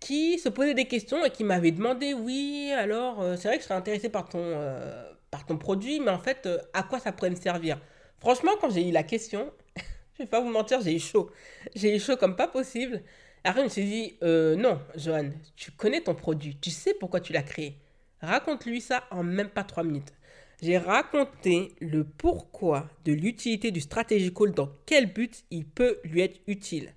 qui 0.00 0.38
se 0.38 0.48
posait 0.48 0.74
des 0.74 0.86
questions 0.86 1.24
et 1.24 1.30
qui 1.30 1.44
m'avait 1.44 1.72
demandé, 1.72 2.14
oui, 2.14 2.72
alors 2.76 3.20
euh, 3.20 3.36
c'est 3.36 3.48
vrai 3.48 3.56
que 3.56 3.62
je 3.62 3.68
serais 3.68 3.78
intéressé 3.78 4.08
par 4.08 4.28
ton, 4.28 4.38
euh, 4.38 5.12
ton 5.48 5.58
produit, 5.58 6.00
mais 6.00 6.10
en 6.10 6.18
fait, 6.18 6.46
euh, 6.46 6.58
à 6.72 6.82
quoi 6.82 7.00
ça 7.00 7.12
pourrait 7.12 7.30
me 7.30 7.36
servir? 7.36 7.80
Franchement, 8.18 8.52
quand 8.60 8.70
j'ai 8.70 8.88
eu 8.88 8.92
la 8.92 9.02
question, 9.02 9.52
je 10.14 10.22
vais 10.22 10.28
pas 10.28 10.40
vous 10.40 10.50
mentir, 10.50 10.80
j'ai 10.80 10.94
eu 10.94 11.00
chaud. 11.00 11.30
J'ai 11.74 11.94
eu 11.96 12.00
chaud 12.00 12.16
comme 12.16 12.36
pas 12.36 12.48
possible. 12.48 13.02
Après, 13.44 13.60
je 13.60 13.64
me 13.64 13.70
suis 13.70 13.84
dit, 13.84 14.18
non, 14.22 14.80
Johan, 14.96 15.30
tu 15.56 15.70
connais 15.70 16.00
ton 16.00 16.14
produit, 16.14 16.58
tu 16.60 16.70
sais 16.70 16.92
pourquoi 16.94 17.20
tu 17.20 17.32
l'as 17.32 17.42
créé. 17.42 17.78
Raconte-lui 18.20 18.80
ça 18.80 19.04
en 19.10 19.22
même 19.22 19.48
pas 19.48 19.64
trois 19.64 19.84
minutes. 19.84 20.12
J'ai 20.60 20.76
raconté 20.76 21.76
le 21.80 22.02
pourquoi 22.02 22.88
de 23.04 23.12
l'utilité 23.12 23.70
du 23.70 23.80
strategy 23.80 24.34
call, 24.34 24.52
dans 24.52 24.70
quel 24.86 25.12
but 25.12 25.44
il 25.50 25.64
peut 25.64 26.00
lui 26.02 26.20
être 26.20 26.40
utile. 26.48 26.92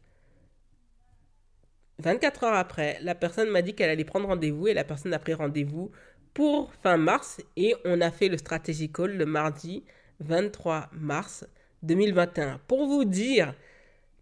24 2.00 2.46
heures 2.46 2.56
après, 2.56 2.98
la 3.02 3.14
personne 3.14 3.50
m'a 3.50 3.62
dit 3.62 3.76
qu'elle 3.76 3.92
allait 3.92 4.04
prendre 4.04 4.28
rendez-vous 4.28 4.68
et 4.68 4.74
la 4.74 4.84
personne 4.84 5.14
a 5.14 5.20
pris 5.20 5.36
rendez-vous 5.36 5.92
pour 6.34 6.72
fin 6.82 6.98
mars 6.98 7.42
et 7.58 7.76
on 7.86 8.02
a 8.02 8.12
fait 8.12 8.30
le 8.30 8.38
strategy 8.38 8.92
call 8.92 9.18
le 9.18 9.26
mardi 9.26 9.84
23 10.20 10.90
mars 10.94 11.46
2021. 11.84 12.60
Pour 12.68 12.88
vous 12.88 13.06
dire 13.06 13.54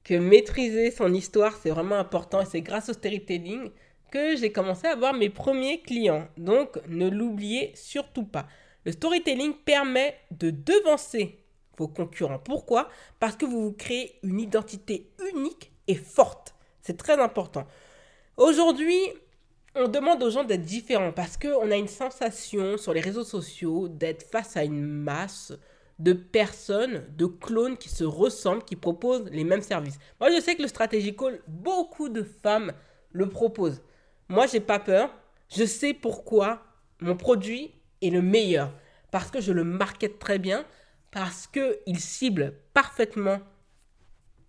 que 0.04 0.16
maîtriser 0.16 0.92
son 0.92 1.14
histoire, 1.14 1.56
c'est 1.58 1.70
vraiment 1.70 1.98
important 1.98 2.42
et 2.42 2.46
c'est 2.46 2.62
grâce 2.62 2.90
au 2.90 2.94
storytelling 2.94 3.70
que 4.12 4.36
j'ai 4.36 4.52
commencé 4.52 4.88
à 4.88 4.94
avoir 4.94 5.14
mes 5.14 5.30
premiers 5.30 5.82
clients. 5.82 6.28
Donc 6.38 6.80
ne 6.88 7.10
l'oubliez 7.10 7.72
surtout 7.76 8.26
pas. 8.26 8.48
Le 8.86 8.92
storytelling 8.92 9.54
permet 9.54 10.16
de 10.32 10.50
devancer 10.50 11.38
vos 11.78 11.88
concurrents. 11.88 12.40
Pourquoi? 12.40 12.90
Parce 13.20 13.36
que 13.36 13.46
vous 13.46 13.66
vous 13.66 13.74
créez 13.74 14.16
une 14.24 14.40
identité 14.40 15.12
unique 15.34 15.72
et 15.88 15.96
forte. 15.96 16.56
C'est 16.82 16.98
très 16.98 17.20
important. 17.20 17.68
Aujourd'hui, 18.38 19.00
on 19.76 19.88
demande 19.88 20.22
aux 20.24 20.30
gens 20.30 20.44
d'être 20.44 20.64
différents 20.64 21.12
parce 21.12 21.38
qu'on 21.38 21.72
a 21.72 21.76
une 21.76 21.88
sensation 21.88 22.78
sur 22.78 22.94
les 22.94 23.02
réseaux 23.02 23.24
sociaux 23.24 23.88
d'être 23.88 24.24
face 24.24 24.58
à 24.58 24.64
une 24.64 24.86
masse 24.86 25.54
de 26.00 26.14
personnes, 26.14 27.06
de 27.16 27.26
clones 27.26 27.78
qui 27.78 27.90
se 27.90 28.04
ressemblent, 28.04 28.64
qui 28.64 28.76
proposent 28.76 29.30
les 29.32 29.44
mêmes 29.44 29.62
services. 29.62 30.00
Moi, 30.20 30.32
je 30.32 30.42
sais 30.42 30.56
que 30.56 30.62
le 30.62 30.68
Strategy 30.68 31.16
Call, 31.16 31.42
beaucoup 31.48 32.10
de 32.10 32.24
femmes 32.24 32.72
le 33.12 33.28
proposent. 33.28 33.82
Moi, 34.30 34.48
j'ai 34.48 34.62
pas 34.62 34.80
peur. 34.80 35.14
Je 35.50 35.66
sais 35.66 35.94
pourquoi 35.94 36.64
mon 37.02 37.18
produit 37.18 37.74
est 38.02 38.12
le 38.12 38.22
meilleur. 38.22 38.72
Parce 39.12 39.30
que 39.30 39.42
je 39.42 39.52
le 39.52 39.64
market 39.64 40.20
très 40.20 40.40
bien, 40.40 40.66
parce 41.12 41.48
qu'il 41.48 42.00
cible 42.00 42.54
parfaitement 42.74 43.40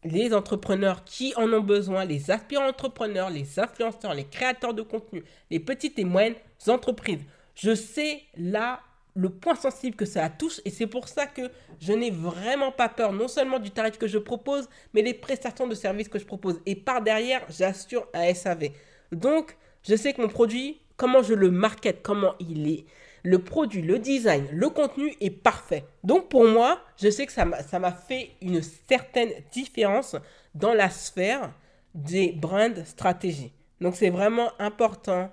les 0.04 0.32
entrepreneurs 0.32 1.04
qui 1.04 1.34
en 1.36 1.52
ont 1.52 1.60
besoin, 1.60 2.04
les 2.04 2.30
aspirants 2.30 2.68
entrepreneurs, 2.68 3.30
les 3.30 3.58
influenceurs, 3.58 4.14
les 4.14 4.24
créateurs 4.24 4.74
de 4.74 4.82
contenu, 4.82 5.24
les 5.50 5.60
petites 5.60 5.98
et 5.98 6.04
moyennes 6.04 6.36
entreprises. 6.68 7.24
Je 7.54 7.74
sais 7.74 8.22
là 8.36 8.80
le 9.14 9.28
point 9.28 9.54
sensible 9.54 9.96
que 9.96 10.04
ça 10.04 10.28
touche 10.28 10.60
et 10.64 10.70
c'est 10.70 10.86
pour 10.86 11.08
ça 11.08 11.26
que 11.26 11.50
je 11.80 11.92
n'ai 11.92 12.10
vraiment 12.10 12.72
pas 12.72 12.88
peur 12.88 13.12
non 13.12 13.28
seulement 13.28 13.58
du 13.58 13.70
tarif 13.70 13.98
que 13.98 14.06
je 14.06 14.18
propose, 14.18 14.68
mais 14.94 15.02
des 15.02 15.14
prestations 15.14 15.66
de 15.66 15.74
services 15.74 16.08
que 16.08 16.18
je 16.18 16.24
propose. 16.24 16.60
Et 16.64 16.76
par 16.76 17.02
derrière, 17.02 17.42
j'assure 17.50 18.06
un 18.14 18.32
SAV. 18.32 18.70
Donc, 19.12 19.56
je 19.82 19.96
sais 19.96 20.12
que 20.12 20.22
mon 20.22 20.28
produit, 20.28 20.80
comment 20.96 21.22
je 21.22 21.34
le 21.34 21.50
market, 21.50 22.02
comment 22.02 22.34
il 22.38 22.68
est, 22.68 22.84
le 23.22 23.38
produit, 23.38 23.82
le 23.82 23.98
design, 23.98 24.46
le 24.52 24.70
contenu 24.70 25.14
est 25.20 25.30
parfait. 25.30 25.84
Donc 26.04 26.28
pour 26.28 26.44
moi, 26.44 26.80
je 27.00 27.10
sais 27.10 27.26
que 27.26 27.32
ça 27.32 27.44
m'a 27.44 27.92
fait 27.92 28.30
une 28.40 28.62
certaine 28.62 29.30
différence 29.52 30.16
dans 30.54 30.74
la 30.74 30.90
sphère 30.90 31.52
des 31.94 32.32
brand 32.32 32.84
stratégies. 32.84 33.52
Donc 33.80 33.96
c'est 33.96 34.10
vraiment 34.10 34.50
important 34.58 35.30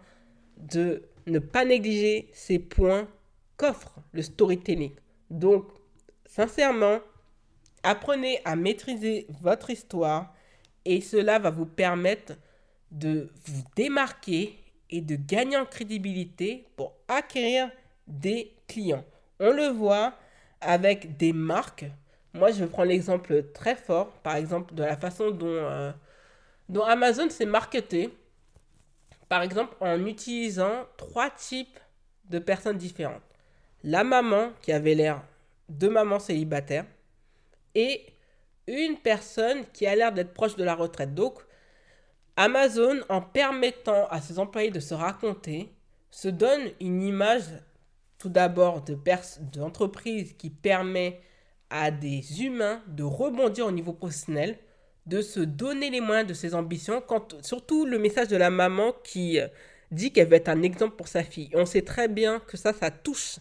de 0.58 1.04
ne 1.28 1.40
pas 1.40 1.66
négliger 1.66 2.30
ces 2.34 2.60
points 2.60 3.08
qu'offre 3.58 3.96
le 4.14 4.22
storytelling. 4.22 4.92
Donc 5.30 5.66
sincèrement, 6.26 7.00
apprenez 7.84 8.40
à 8.46 8.56
maîtriser 8.56 9.28
votre 9.42 9.70
histoire 9.70 10.34
et 10.86 11.02
cela 11.02 11.40
va 11.40 11.50
vous 11.50 11.66
permettre 11.66 12.34
de 12.92 13.30
vous 13.46 13.64
démarquer 13.76 14.58
et 14.90 15.02
de 15.02 15.16
gagner 15.16 15.58
en 15.58 15.66
crédibilité 15.66 16.66
pour 16.76 16.94
acquérir 17.08 17.70
des 18.08 18.54
clients. 18.68 19.04
On 19.40 19.52
le 19.52 19.68
voit 19.68 20.14
avec 20.62 21.18
des 21.18 21.34
marques. 21.34 21.86
Moi, 22.34 22.52
je 22.52 22.66
prendre 22.66 22.90
l'exemple 22.90 23.44
très 23.54 23.76
fort, 23.76 24.12
par 24.24 24.36
exemple, 24.36 24.74
de 24.74 24.84
la 24.84 24.98
façon 24.98 25.32
dont, 25.32 25.46
euh, 25.48 25.92
dont 26.70 26.84
Amazon 26.84 27.30
s'est 27.30 27.46
marketé. 27.46 28.14
Par 29.30 29.42
exemple, 29.42 29.76
en 29.82 30.06
utilisant 30.06 30.86
trois 30.96 31.30
types 31.30 31.80
de 32.30 32.40
personnes 32.40 32.78
différentes. 32.78 33.22
La 33.84 34.04
maman 34.04 34.52
qui 34.62 34.72
avait 34.72 34.96
l'air 34.96 35.22
de 35.70 35.88
maman 35.88 36.20
célibataire 36.20 36.86
et 37.76 38.06
une 38.68 38.98
personne 38.98 39.66
qui 39.74 39.86
a 39.86 39.96
l'air 39.96 40.12
d'être 40.12 40.34
proche 40.34 40.56
de 40.56 40.64
la 40.64 40.76
retraite. 40.76 41.14
Donc, 41.14 41.40
Amazon, 42.38 43.00
en 43.10 43.20
permettant 43.20 44.08
à 44.10 44.22
ses 44.22 44.38
employés 44.38 44.70
de 44.70 44.80
se 44.80 44.94
raconter, 44.94 45.74
se 46.12 46.28
donne 46.28 46.62
une 46.80 47.02
image 47.02 47.46
tout 48.20 48.30
d'abord 48.30 48.86
d'entreprise 49.52 50.34
qui 50.38 50.52
permet 50.52 51.20
à 51.72 51.90
des 51.90 52.44
humains 52.44 52.82
de 52.88 53.04
rebondir 53.04 53.66
au 53.66 53.72
niveau 53.72 53.92
professionnel, 53.92 54.58
de 55.08 55.22
se 55.22 55.40
donner 55.40 55.90
les 55.90 56.00
moyens 56.00 56.28
de 56.28 56.34
ses 56.36 56.54
ambitions, 56.54 57.02
quand, 57.02 57.44
surtout 57.44 57.86
le 57.86 57.98
message 57.98 58.28
de 58.28 58.38
la 58.38 58.52
maman 58.52 58.94
qui 59.04 59.40
euh, 59.40 59.48
dit 59.92 60.12
qu'elle 60.12 60.28
veut 60.28 60.36
être 60.36 60.50
un 60.50 60.62
exemple 60.62 60.96
pour 60.96 61.08
sa 61.08 61.24
fille. 61.24 61.50
on 61.56 61.66
sait 61.66 61.82
très 61.82 62.08
bien 62.08 62.40
que 62.40 62.56
ça, 62.56 62.72
ça 62.72 62.92
touche 62.92 63.38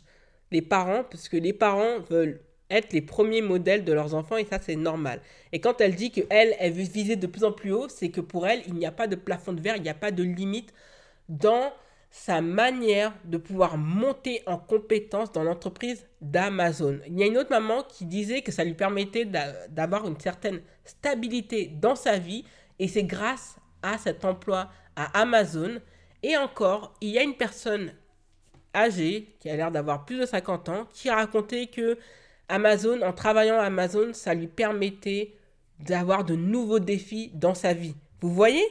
les 0.50 0.62
parents, 0.62 1.04
parce 1.04 1.28
que 1.28 1.36
les 1.36 1.52
parents 1.52 2.00
veulent 2.08 2.40
être 2.70 2.92
les 2.92 3.02
premiers 3.02 3.42
modèles 3.42 3.84
de 3.84 3.92
leurs 3.92 4.14
enfants 4.14 4.36
et 4.36 4.44
ça 4.44 4.58
c'est 4.60 4.76
normal. 4.76 5.20
Et 5.52 5.60
quand 5.60 5.80
elle 5.80 5.94
dit 5.94 6.10
qu'elle, 6.10 6.54
elle 6.58 6.72
veut 6.72 6.82
viser 6.82 7.16
de 7.16 7.26
plus 7.26 7.44
en 7.44 7.52
plus 7.52 7.72
haut, 7.72 7.88
c'est 7.88 8.10
que 8.10 8.20
pour 8.20 8.46
elle, 8.46 8.62
il 8.66 8.74
n'y 8.74 8.86
a 8.86 8.92
pas 8.92 9.06
de 9.06 9.16
plafond 9.16 9.52
de 9.52 9.60
verre, 9.60 9.76
il 9.76 9.82
n'y 9.82 9.88
a 9.88 9.94
pas 9.94 10.10
de 10.10 10.22
limite 10.22 10.72
dans 11.28 11.72
sa 12.10 12.40
manière 12.40 13.12
de 13.24 13.36
pouvoir 13.36 13.76
monter 13.76 14.42
en 14.46 14.56
compétence 14.56 15.32
dans 15.32 15.44
l'entreprise 15.44 16.06
d'Amazon. 16.20 17.00
Il 17.08 17.18
y 17.18 17.22
a 17.22 17.26
une 17.26 17.36
autre 17.36 17.50
maman 17.50 17.82
qui 17.82 18.06
disait 18.06 18.42
que 18.42 18.52
ça 18.52 18.64
lui 18.64 18.74
permettait 18.74 19.26
d'avoir 19.68 20.06
une 20.06 20.18
certaine 20.18 20.62
stabilité 20.84 21.66
dans 21.66 21.94
sa 21.94 22.18
vie 22.18 22.44
et 22.78 22.88
c'est 22.88 23.04
grâce 23.04 23.56
à 23.82 23.98
cet 23.98 24.24
emploi 24.24 24.70
à 24.96 25.20
Amazon. 25.20 25.80
Et 26.22 26.36
encore, 26.36 26.94
il 27.00 27.10
y 27.10 27.18
a 27.18 27.22
une 27.22 27.36
personne 27.36 27.92
âgée 28.74 29.36
qui 29.38 29.50
a 29.50 29.56
l'air 29.56 29.70
d'avoir 29.70 30.04
plus 30.04 30.18
de 30.18 30.26
50 30.26 30.68
ans 30.68 30.88
qui 30.92 31.08
a 31.08 31.16
raconté 31.16 31.66
que 31.66 31.98
Amazon, 32.48 33.02
en 33.02 33.12
travaillant 33.12 33.58
à 33.58 33.64
Amazon, 33.64 34.12
ça 34.12 34.34
lui 34.34 34.46
permettait 34.46 35.34
d'avoir 35.80 36.24
de 36.24 36.34
nouveaux 36.34 36.78
défis 36.78 37.30
dans 37.34 37.54
sa 37.54 37.74
vie. 37.74 37.94
Vous 38.20 38.30
voyez? 38.30 38.64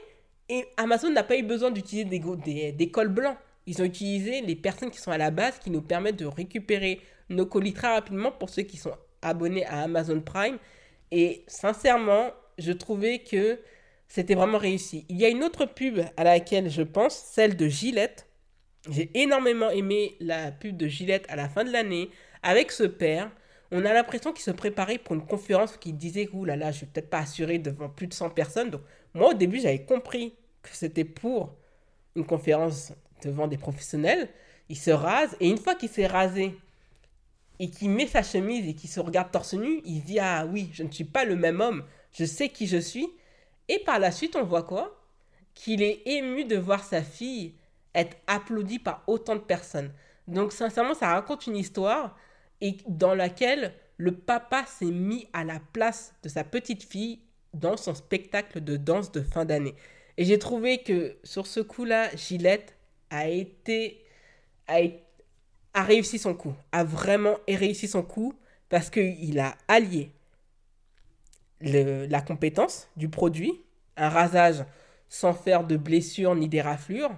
Et 0.50 0.66
Amazon 0.78 1.10
n'a 1.10 1.24
pas 1.24 1.38
eu 1.38 1.44
besoin 1.44 1.72
d'utiliser 1.72 2.06
des, 2.06 2.92
cols 2.92 3.10
blancs. 3.10 3.38
Ils 3.66 3.82
ont 3.82 3.86
utilisé 3.86 4.42
les 4.42 4.56
personnes 4.56 4.92
qui 4.92 5.00
sont 5.00 5.12
à 5.12 5.18
la 5.18 5.32
base 5.32 5.58
qui 5.60 5.72
nous 5.72 5.82
permettent 5.82 6.20
de 6.20 6.26
récupérer 6.26 7.02
nos 7.30 7.46
colis 7.46 7.74
très 7.74 7.88
rapidement 7.88 8.32
pour 8.32 8.50
ceux 8.50 8.62
qui 8.62 8.78
sont 8.78 8.96
abonnés 9.22 9.66
à 9.66 9.82
Amazon 9.82 10.22
Prime. 10.22 10.58
Et 11.12 11.44
sincèrement, 11.48 12.32
je 12.60 12.72
trouvais 12.72 13.20
que 13.20 13.60
c'était 14.08 14.36
vraiment 14.36 14.60
réussi. 14.60 15.06
Il 15.10 15.18
y 15.18 15.26
a 15.26 15.30
une 15.30 15.44
autre 15.44 15.66
pub 15.66 16.00
à 16.16 16.24
laquelle 16.24 16.70
je 16.70 16.84
pense, 16.84 17.16
celle 17.16 17.56
de 17.56 17.68
Gillette. 17.68 18.28
J'ai 18.90 19.10
énormément 19.16 19.72
aimé 19.72 20.16
la 20.20 20.52
pub 20.52 20.78
de 20.78 20.88
Gillette 20.88 21.26
à 21.28 21.36
la 21.36 21.50
fin 21.50 21.64
de 21.64 21.72
l'année 21.72 22.10
avec 22.44 22.72
ce 22.72 22.84
père. 22.84 23.32
On 23.78 23.84
a 23.84 23.92
l'impression 23.92 24.32
qu'il 24.32 24.44
se 24.44 24.52
préparait 24.52 24.98
pour 24.98 25.16
une 25.16 25.26
conférence 25.26 25.76
qui 25.76 25.92
disait 25.92 26.30
Ouh 26.32 26.46
là 26.46 26.56
là, 26.56 26.72
je 26.72 26.82
vais 26.82 26.86
peut-être 26.88 27.10
pas 27.10 27.20
assurer 27.20 27.60
devant 27.60 27.90
plus 27.90 28.08
de 28.08 28.14
100 28.14 28.30
personnes. 28.30 28.70
Donc, 28.70 28.82
moi, 29.14 29.32
au 29.32 29.34
début, 29.34 29.60
j'avais 29.60 29.84
compris 29.84 30.34
que 30.64 30.70
c'était 30.72 31.04
pour 31.04 31.54
une 32.16 32.26
conférence 32.26 32.94
devant 33.22 33.48
des 33.48 33.58
professionnels. 33.58 34.30
Il 34.70 34.78
se 34.78 34.92
rase 34.92 35.36
et 35.42 35.50
une 35.50 35.58
fois 35.58 35.76
qu'il 35.76 35.90
s'est 35.90 36.08
rasé 36.08 36.56
et 37.60 37.70
qu'il 37.70 37.90
met 37.90 38.08
sa 38.08 38.24
chemise 38.24 38.66
et 38.66 38.76
qu'il 38.76 38.90
se 38.90 39.02
regarde 39.02 39.30
torse 39.32 39.54
nu, 39.54 39.82
il 39.84 40.02
dit 40.04 40.20
Ah 40.20 40.46
oui, 40.50 40.70
je 40.72 40.84
ne 40.84 40.92
suis 40.92 41.04
pas 41.04 41.26
le 41.26 41.36
même 41.36 41.60
homme, 41.60 41.84
je 42.14 42.24
sais 42.24 42.48
qui 42.48 42.68
je 42.68 42.78
suis. 42.78 43.10
Et 43.68 43.80
par 43.80 44.00
la 44.00 44.14
suite, 44.14 44.38
on 44.38 44.44
voit 44.44 44.64
quoi? 44.64 44.98
Qu'il 45.54 45.84
est 45.84 46.02
ému 46.06 46.46
de 46.46 46.56
voir 46.56 46.82
sa 46.82 47.02
fille 47.02 47.56
être 47.94 48.16
applaudie 48.28 48.80
par 48.80 49.04
autant 49.08 49.36
de 49.36 49.42
personnes. 49.42 49.92
Donc, 50.30 50.54
sincèrement, 50.54 50.94
ça 50.94 51.10
raconte 51.10 51.46
une 51.46 51.58
histoire 51.58 52.16
et 52.62 52.78
dans 52.88 53.16
laquelle 53.16 53.74
le 53.98 54.14
papa 54.14 54.66
s'est 54.66 54.86
mis 54.86 55.28
à 55.34 55.44
la 55.44 55.60
place 55.74 56.14
de 56.24 56.30
sa 56.30 56.44
petite 56.44 56.84
fille 56.84 57.20
dans 57.54 57.78
son 57.78 57.96
spectacle 57.96 58.62
de 58.62 58.78
danse 58.78 59.12
de 59.12 59.22
fin 59.22 59.46
d'année. 59.46 59.76
Et 60.18 60.26
j'ai 60.26 60.40
trouvé 60.40 60.80
que 60.80 61.18
sur 61.24 61.48
ce 61.48 61.60
coup-là, 61.60 62.14
Gillette 62.16 62.76
a 63.10 63.28
été, 63.28 64.04
a, 64.68 65.84
réussi 65.84 66.20
son 66.20 66.34
coup, 66.34 66.54
a 66.72 66.84
vraiment 66.84 67.38
réussi 67.48 67.88
son 67.88 68.04
coup 68.04 68.34
parce 68.70 68.90
qu'il 68.90 69.40
a 69.40 69.56
allié 69.68 70.12
le, 71.62 72.06
la 72.08 72.22
compétence 72.22 72.90
du 72.98 73.10
produit, 73.10 73.62
un 73.98 74.10
rasage 74.10 74.66
sans 75.08 75.34
faire 75.34 75.66
de 75.66 75.78
blessures 75.78 76.36
ni 76.36 76.50
d'éraflures, 76.50 77.12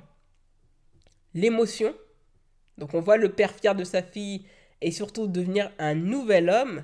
l'émotion. 1.34 1.94
Donc 2.78 2.94
on 2.94 3.02
voit 3.02 3.18
le 3.18 3.32
père 3.32 3.54
fier 3.54 3.74
de 3.74 3.84
sa 3.84 4.04
fille 4.04 4.46
et 4.82 4.92
surtout 4.92 5.28
devenir 5.28 5.72
un 5.80 5.96
nouvel 5.96 6.50
homme. 6.50 6.84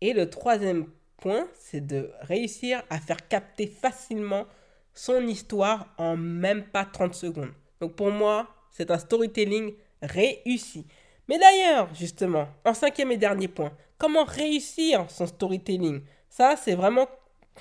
Et 0.00 0.12
le 0.12 0.30
troisième 0.30 0.86
point, 1.18 1.48
c'est 1.54 1.86
de 1.86 2.10
réussir 2.20 2.82
à 2.90 2.98
faire 2.98 3.28
capter 3.28 3.66
facilement 3.66 4.46
son 4.94 5.26
histoire 5.26 5.94
en 5.98 6.16
même 6.16 6.64
pas 6.64 6.84
30 6.84 7.14
secondes. 7.14 7.52
Donc 7.80 7.94
pour 7.94 8.10
moi, 8.10 8.48
c'est 8.70 8.90
un 8.90 8.98
storytelling 8.98 9.74
réussi. 10.02 10.86
Mais 11.28 11.38
d'ailleurs, 11.38 11.94
justement, 11.94 12.48
en 12.64 12.74
cinquième 12.74 13.12
et 13.12 13.16
dernier 13.16 13.48
point, 13.48 13.72
comment 13.98 14.24
réussir 14.24 15.10
son 15.10 15.26
storytelling? 15.26 16.02
Ça, 16.28 16.56
c'est 16.56 16.74
vraiment 16.74 17.08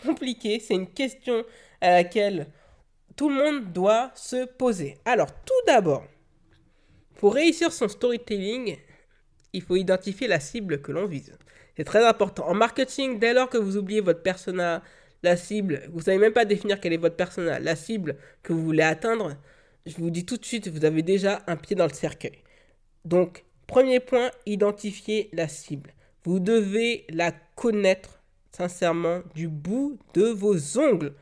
compliqué. 0.05 0.59
C'est 0.59 0.75
une 0.75 0.87
question 0.89 1.43
à 1.81 1.91
laquelle 1.91 2.47
tout 3.15 3.29
le 3.29 3.35
monde 3.35 3.73
doit 3.73 4.11
se 4.15 4.45
poser. 4.45 4.97
Alors, 5.05 5.27
tout 5.45 5.65
d'abord, 5.65 6.03
pour 7.15 7.33
réussir 7.33 7.71
son 7.71 7.87
storytelling, 7.87 8.77
il 9.57 9.63
faut 9.63 9.75
identifier 9.75 10.27
la 10.27 10.39
cible 10.39 10.81
que 10.81 10.91
l'on 10.91 11.07
vise. 11.07 11.33
C'est 11.75 11.83
très 11.83 12.05
important. 12.05 12.47
En 12.47 12.53
marketing, 12.53 13.17
dès 13.17 13.33
lors 13.33 13.49
que 13.49 13.57
vous 13.57 13.75
oubliez 13.75 14.01
votre 14.01 14.21
persona, 14.21 14.83
la 15.23 15.35
cible, 15.35 15.81
vous 15.91 16.01
savez 16.01 16.19
même 16.19 16.31
pas 16.31 16.45
définir 16.45 16.79
quelle 16.79 16.93
est 16.93 16.97
votre 16.97 17.15
persona, 17.15 17.59
la 17.59 17.75
cible 17.75 18.17
que 18.43 18.53
vous 18.53 18.63
voulez 18.63 18.83
atteindre, 18.83 19.35
je 19.87 19.97
vous 19.97 20.11
dis 20.11 20.25
tout 20.25 20.37
de 20.37 20.45
suite, 20.45 20.67
vous 20.67 20.85
avez 20.85 21.01
déjà 21.01 21.41
un 21.47 21.55
pied 21.55 21.75
dans 21.75 21.87
le 21.87 21.93
cercueil. 21.93 22.43
Donc, 23.03 23.45
premier 23.65 23.99
point, 23.99 24.29
identifier 24.45 25.29
la 25.33 25.47
cible. 25.47 25.93
Vous 26.23 26.39
devez 26.39 27.05
la 27.09 27.31
connaître 27.55 28.21
sincèrement 28.51 29.21
du 29.33 29.47
bout 29.47 29.97
de 30.13 30.25
vos 30.25 30.77
ongles. 30.77 31.13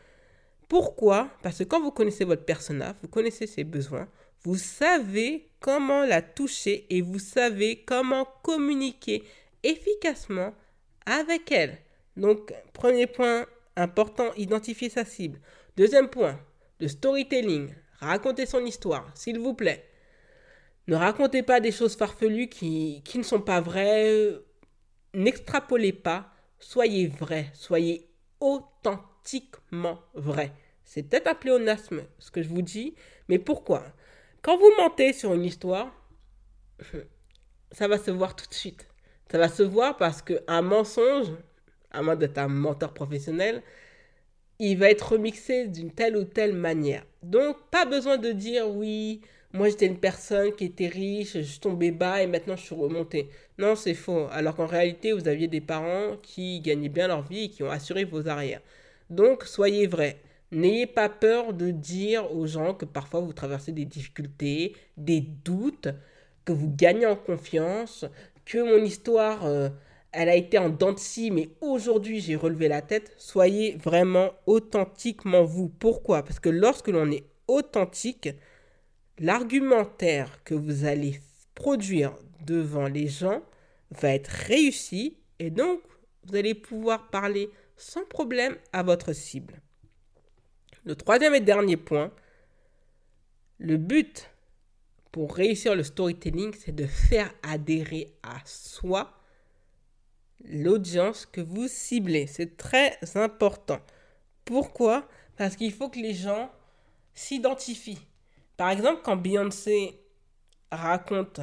Pourquoi? 0.67 1.30
Parce 1.41 1.60
que 1.60 1.63
quand 1.63 1.82
vous 1.82 1.91
connaissez 1.91 2.26
votre 2.26 2.43
persona, 2.43 2.95
vous 3.02 3.08
connaissez 3.08 3.48
ses 3.48 3.63
besoins, 3.63 4.10
vous 4.45 4.58
savez 4.58 5.49
comment 5.60 6.05
la 6.05 6.21
toucher 6.21 6.86
et 6.91 7.01
vous 7.01 7.17
savez 7.17 7.84
comment 7.84 8.27
communiquer 8.43 9.23
efficacement 9.63 10.53
avec 11.08 11.51
elle. 11.51 11.79
Donc, 12.15 12.53
premier 12.71 13.08
point 13.08 13.47
important, 13.75 14.31
identifier 14.36 14.89
sa 14.89 15.03
cible. 15.03 15.39
Deuxième 15.75 16.10
point, 16.10 16.39
le 16.79 16.88
storytelling. 16.88 17.73
Raconter 17.99 18.45
son 18.45 18.63
histoire, 18.63 19.10
s'il 19.15 19.39
vous 19.39 19.55
plaît. 19.55 19.84
Ne 20.88 20.95
racontez 20.95 21.41
pas 21.41 21.60
des 21.60 21.71
choses 21.71 21.95
farfelues 21.95 22.49
qui, 22.49 23.01
qui 23.03 23.17
ne 23.17 23.23
sont 23.23 23.41
pas 23.41 23.62
vraies. 23.62 24.36
N'extrapolez 25.15 25.93
pas. 25.93 26.31
Soyez 26.60 27.08
vrai. 27.08 27.49
Soyez 27.55 28.12
authentiquement 28.39 29.99
vrai. 30.13 30.51
C'est 30.84 31.01
peut-être 31.01 31.27
un 31.27 31.34
pléonasme, 31.34 32.03
ce 32.19 32.29
que 32.29 32.43
je 32.43 32.49
vous 32.49 32.62
dis. 32.62 32.93
Mais 33.27 33.39
pourquoi? 33.39 33.84
Quand 34.45 34.58
vous 34.58 34.71
mentez 34.77 35.12
sur 35.12 35.34
une 35.34 35.43
histoire, 35.43 35.91
ça 37.71 37.88
va 37.88 37.97
se 37.97 38.12
voir 38.12 38.36
tout 38.36 38.47
de 38.47 38.53
suite. 38.53 38.88
Ça 39.31 39.39
va 39.39 39.49
se 39.49 39.63
voir 39.63 39.97
parce 39.97 40.21
qu'un 40.21 40.62
mensonge, 40.62 41.29
à 41.89 42.03
moins 42.03 42.15
d'être 42.15 42.38
un 42.38 42.47
menteur 42.47 42.93
professionnel, 42.93 43.63
il 44.60 44.77
va 44.77 44.91
être 44.91 45.13
remixé 45.13 45.67
d'une 45.67 45.89
telle 45.89 46.15
ou 46.15 46.25
telle 46.25 46.53
manière. 46.53 47.03
Donc, 47.23 47.58
pas 47.71 47.86
besoin 47.86 48.19
de 48.19 48.31
dire 48.34 48.69
oui, 48.69 49.21
moi 49.51 49.67
j'étais 49.67 49.88
une 49.88 49.99
personne 49.99 50.53
qui 50.53 50.65
était 50.65 50.89
riche, 50.89 51.34
je 51.34 51.41
suis 51.41 51.91
bas 51.91 52.21
et 52.21 52.27
maintenant 52.27 52.55
je 52.55 52.65
suis 52.65 52.75
remonté. 52.75 53.31
Non, 53.58 53.75
c'est 53.75 53.95
faux. 53.95 54.27
Alors 54.29 54.55
qu'en 54.55 54.67
réalité, 54.67 55.12
vous 55.12 55.27
aviez 55.27 55.47
des 55.47 55.60
parents 55.60 56.17
qui 56.21 56.60
gagnaient 56.60 56.89
bien 56.89 57.08
leur 57.08 57.23
vie 57.23 57.45
et 57.45 57.49
qui 57.49 57.63
ont 57.63 57.71
assuré 57.71 58.03
vos 58.03 58.27
arrières. 58.27 58.62
Donc, 59.10 59.43
soyez 59.43 59.88
vrai. 59.88 60.19
N'ayez 60.56 60.88
pas 60.88 61.10
peur 61.10 61.54
de 61.54 61.70
dire 61.70 62.34
aux 62.34 62.48
gens 62.48 62.74
que 62.74 62.86
parfois 62.86 63.20
vous 63.20 63.34
traversez 63.34 63.74
des 63.74 63.84
difficultés, 63.84 64.74
des 64.96 65.20
doutes, 65.20 65.89
que 66.46 66.54
vous 66.54 66.74
gagnez 66.74 67.06
en 67.06 67.18
confiance, 67.18 68.06
que 68.46 68.60
mon 68.60 68.82
histoire, 68.82 69.46
euh, 69.46 69.68
elle 70.13 70.30
a 70.30 70.36
été 70.36 70.58
en 70.58 70.70
dents 70.70 70.94
de 70.94 70.98
scie, 70.98 71.30
mais 71.30 71.50
aujourd'hui 71.60 72.22
j'ai 72.22 72.38
relevé 72.38 72.70
la 72.70 72.82
tête, 72.82 73.12
soyez 73.18 73.76
vraiment 73.84 74.32
authentiquement 74.46 75.44
vous. 75.44 75.68
Pourquoi? 75.68 76.24
Parce 76.24 76.39
que 76.39 76.48
lorsque 76.48 76.88
l'on 76.88 77.12
est 77.12 77.26
authentique, 77.50 78.30
l'argumentaire 79.20 80.41
que 80.46 80.56
vous 80.56 80.86
allez 80.86 81.20
produire 81.54 82.13
devant 82.46 82.88
les 82.88 83.08
gens 83.08 83.41
va 83.91 84.13
être 84.13 84.28
réussi 84.30 85.18
et 85.39 85.50
donc 85.50 85.82
vous 86.24 86.38
allez 86.38 86.56
pouvoir 86.56 87.10
parler 87.10 87.50
sans 87.76 88.06
problème 88.06 88.56
à 88.72 88.84
votre 88.84 89.12
cible. 89.12 89.62
Le 90.86 90.95
troisième 90.95 91.34
et 91.34 91.39
dernier 91.39 91.78
point, 91.78 92.12
le 93.58 93.78
but 93.78 94.30
pour 95.12 95.34
réussir 95.34 95.76
le 95.76 95.84
storytelling, 95.84 96.54
c'est 96.54 96.76
de 96.76 96.86
faire 96.86 97.34
adhérer 97.41 98.13
à 98.21 98.38
soi 98.45 99.12
l'audience 100.43 101.26
que 101.26 101.41
vous 101.41 101.67
ciblez. 101.67 102.28
C'est 102.28 102.58
très 102.58 102.98
important. 103.15 103.80
Pourquoi? 104.43 105.08
Parce 105.38 105.56
qu'il 105.56 105.74
faut 105.74 105.89
que 105.89 106.00
les 106.00 106.13
gens 106.13 106.52
s'identifient. 107.15 108.06
Par 108.56 108.69
exemple, 108.69 109.02
quand 109.04 109.15
Beyoncé 109.15 110.00
raconte, 110.71 111.39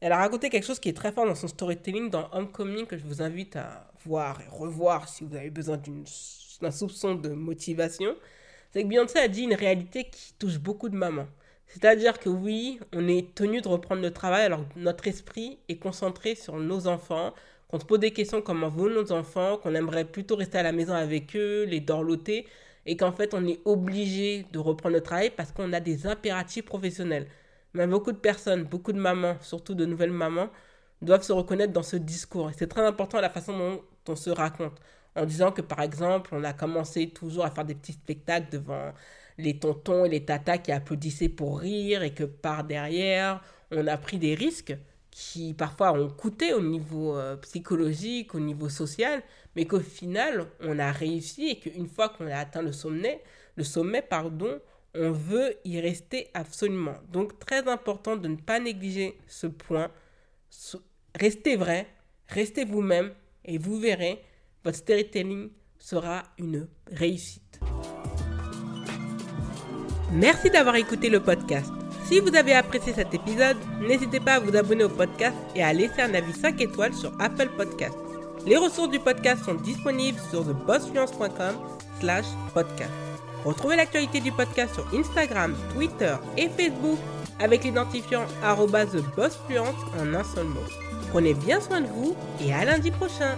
elle 0.00 0.12
a 0.12 0.18
raconté 0.18 0.48
quelque 0.48 0.66
chose 0.66 0.78
qui 0.78 0.90
est 0.90 0.96
très 0.96 1.10
fort 1.10 1.26
dans 1.26 1.34
son 1.34 1.48
storytelling 1.48 2.10
dans 2.10 2.30
Homecoming 2.32 2.86
que 2.86 2.96
je 2.96 3.04
vous 3.04 3.20
invite 3.20 3.56
à 3.56 3.90
voir 4.04 4.40
et 4.42 4.48
revoir 4.48 5.08
si 5.08 5.24
vous 5.24 5.34
avez 5.34 5.50
besoin 5.50 5.80
d'un 6.60 6.70
soupçon 6.70 7.14
de 7.14 7.30
motivation. 7.30 8.14
C'est 8.74 8.82
que 8.82 8.88
Beyoncé 8.88 9.20
a 9.20 9.28
dit 9.28 9.42
une 9.42 9.54
réalité 9.54 10.02
qui 10.02 10.34
touche 10.36 10.58
beaucoup 10.58 10.88
de 10.88 10.96
mamans. 10.96 11.28
C'est-à-dire 11.68 12.18
que 12.18 12.28
oui, 12.28 12.80
on 12.92 13.06
est 13.06 13.32
tenu 13.32 13.60
de 13.60 13.68
reprendre 13.68 14.02
le 14.02 14.10
travail 14.10 14.42
alors 14.46 14.68
que 14.68 14.80
notre 14.80 15.06
esprit 15.06 15.60
est 15.68 15.76
concentré 15.76 16.34
sur 16.34 16.56
nos 16.56 16.88
enfants, 16.88 17.32
qu'on 17.68 17.78
se 17.78 17.84
pose 17.84 18.00
des 18.00 18.10
questions 18.10 18.42
comment 18.42 18.68
vont 18.68 18.88
nos 18.88 19.12
enfants, 19.12 19.58
qu'on 19.58 19.76
aimerait 19.76 20.04
plutôt 20.04 20.34
rester 20.34 20.58
à 20.58 20.64
la 20.64 20.72
maison 20.72 20.92
avec 20.92 21.36
eux, 21.36 21.62
les 21.68 21.78
dorloter, 21.78 22.48
et 22.84 22.96
qu'en 22.96 23.12
fait 23.12 23.32
on 23.32 23.46
est 23.46 23.60
obligé 23.64 24.44
de 24.52 24.58
reprendre 24.58 24.96
le 24.96 25.02
travail 25.02 25.30
parce 25.30 25.52
qu'on 25.52 25.72
a 25.72 25.78
des 25.78 26.08
impératifs 26.08 26.64
professionnels. 26.64 27.28
Mais 27.74 27.86
beaucoup 27.86 28.10
de 28.10 28.16
personnes, 28.18 28.64
beaucoup 28.64 28.92
de 28.92 28.98
mamans, 28.98 29.36
surtout 29.40 29.74
de 29.74 29.86
nouvelles 29.86 30.10
mamans, 30.10 30.48
doivent 31.00 31.22
se 31.22 31.32
reconnaître 31.32 31.72
dans 31.72 31.84
ce 31.84 31.94
discours. 31.96 32.50
Et 32.50 32.54
c'est 32.58 32.66
très 32.66 32.84
important 32.84 33.20
la 33.20 33.30
façon 33.30 33.56
dont 33.56 33.82
on 34.08 34.16
se 34.16 34.30
raconte. 34.30 34.80
En 35.16 35.26
disant 35.26 35.52
que 35.52 35.62
par 35.62 35.80
exemple, 35.80 36.30
on 36.32 36.44
a 36.44 36.52
commencé 36.52 37.10
toujours 37.10 37.44
à 37.44 37.50
faire 37.50 37.64
des 37.64 37.74
petits 37.74 37.92
spectacles 37.92 38.48
devant 38.50 38.92
les 39.38 39.58
tontons 39.58 40.04
et 40.04 40.08
les 40.08 40.24
tatas 40.24 40.58
qui 40.58 40.72
applaudissaient 40.72 41.28
pour 41.28 41.60
rire 41.60 42.02
et 42.02 42.12
que 42.12 42.24
par 42.24 42.64
derrière, 42.64 43.42
on 43.70 43.86
a 43.86 43.96
pris 43.96 44.18
des 44.18 44.34
risques 44.34 44.76
qui 45.10 45.54
parfois 45.54 45.92
ont 45.92 46.08
coûté 46.08 46.52
au 46.54 46.60
niveau 46.60 47.16
euh, 47.16 47.36
psychologique, 47.36 48.34
au 48.34 48.40
niveau 48.40 48.68
social, 48.68 49.22
mais 49.54 49.64
qu'au 49.64 49.80
final, 49.80 50.46
on 50.60 50.78
a 50.80 50.90
réussi 50.90 51.50
et 51.50 51.58
qu'une 51.60 51.86
fois 51.86 52.08
qu'on 52.08 52.26
a 52.26 52.36
atteint 52.36 52.62
le 52.62 52.72
sommet, 52.72 53.22
le 53.56 53.62
sommet, 53.62 54.02
pardon, 54.02 54.58
on 54.94 55.12
veut 55.12 55.56
y 55.64 55.80
rester 55.80 56.30
absolument. 56.34 56.96
Donc 57.12 57.38
très 57.38 57.68
important 57.68 58.16
de 58.16 58.28
ne 58.28 58.36
pas 58.36 58.58
négliger 58.58 59.16
ce 59.28 59.46
point. 59.46 59.90
Restez 61.14 61.56
vrai, 61.56 61.86
restez 62.28 62.64
vous-même 62.64 63.12
et 63.44 63.58
vous 63.58 63.78
verrez, 63.78 64.20
votre 64.64 64.78
storytelling 64.78 65.50
sera 65.78 66.22
une 66.38 66.66
réussite. 66.90 67.60
Merci 70.12 70.50
d'avoir 70.50 70.76
écouté 70.76 71.10
le 71.10 71.20
podcast. 71.20 71.70
Si 72.04 72.20
vous 72.20 72.34
avez 72.34 72.54
apprécié 72.54 72.92
cet 72.92 73.12
épisode, 73.14 73.56
n'hésitez 73.80 74.20
pas 74.20 74.34
à 74.34 74.40
vous 74.40 74.56
abonner 74.56 74.84
au 74.84 74.88
podcast 74.88 75.36
et 75.54 75.62
à 75.62 75.72
laisser 75.72 76.00
un 76.02 76.14
avis 76.14 76.32
5 76.32 76.60
étoiles 76.60 76.94
sur 76.94 77.12
Apple 77.20 77.50
Podcast. 77.56 77.96
Les 78.46 78.56
ressources 78.56 78.90
du 78.90 79.00
podcast 79.00 79.44
sont 79.44 79.54
disponibles 79.54 80.20
sur 80.30 80.44
thebossfluence.com 80.44 81.56
slash 82.00 82.26
podcast. 82.52 82.92
Retrouvez 83.44 83.76
l'actualité 83.76 84.20
du 84.20 84.32
podcast 84.32 84.74
sur 84.74 84.86
Instagram, 84.94 85.54
Twitter 85.74 86.14
et 86.36 86.48
Facebook 86.48 86.98
avec 87.40 87.64
l'identifiant 87.64 88.24
thebossfluence 88.42 89.74
en 89.98 90.14
un 90.14 90.24
seul 90.24 90.46
mot. 90.46 90.60
Prenez 91.10 91.34
bien 91.34 91.60
soin 91.60 91.80
de 91.80 91.86
vous 91.86 92.14
et 92.40 92.52
à 92.52 92.64
lundi 92.64 92.90
prochain 92.90 93.36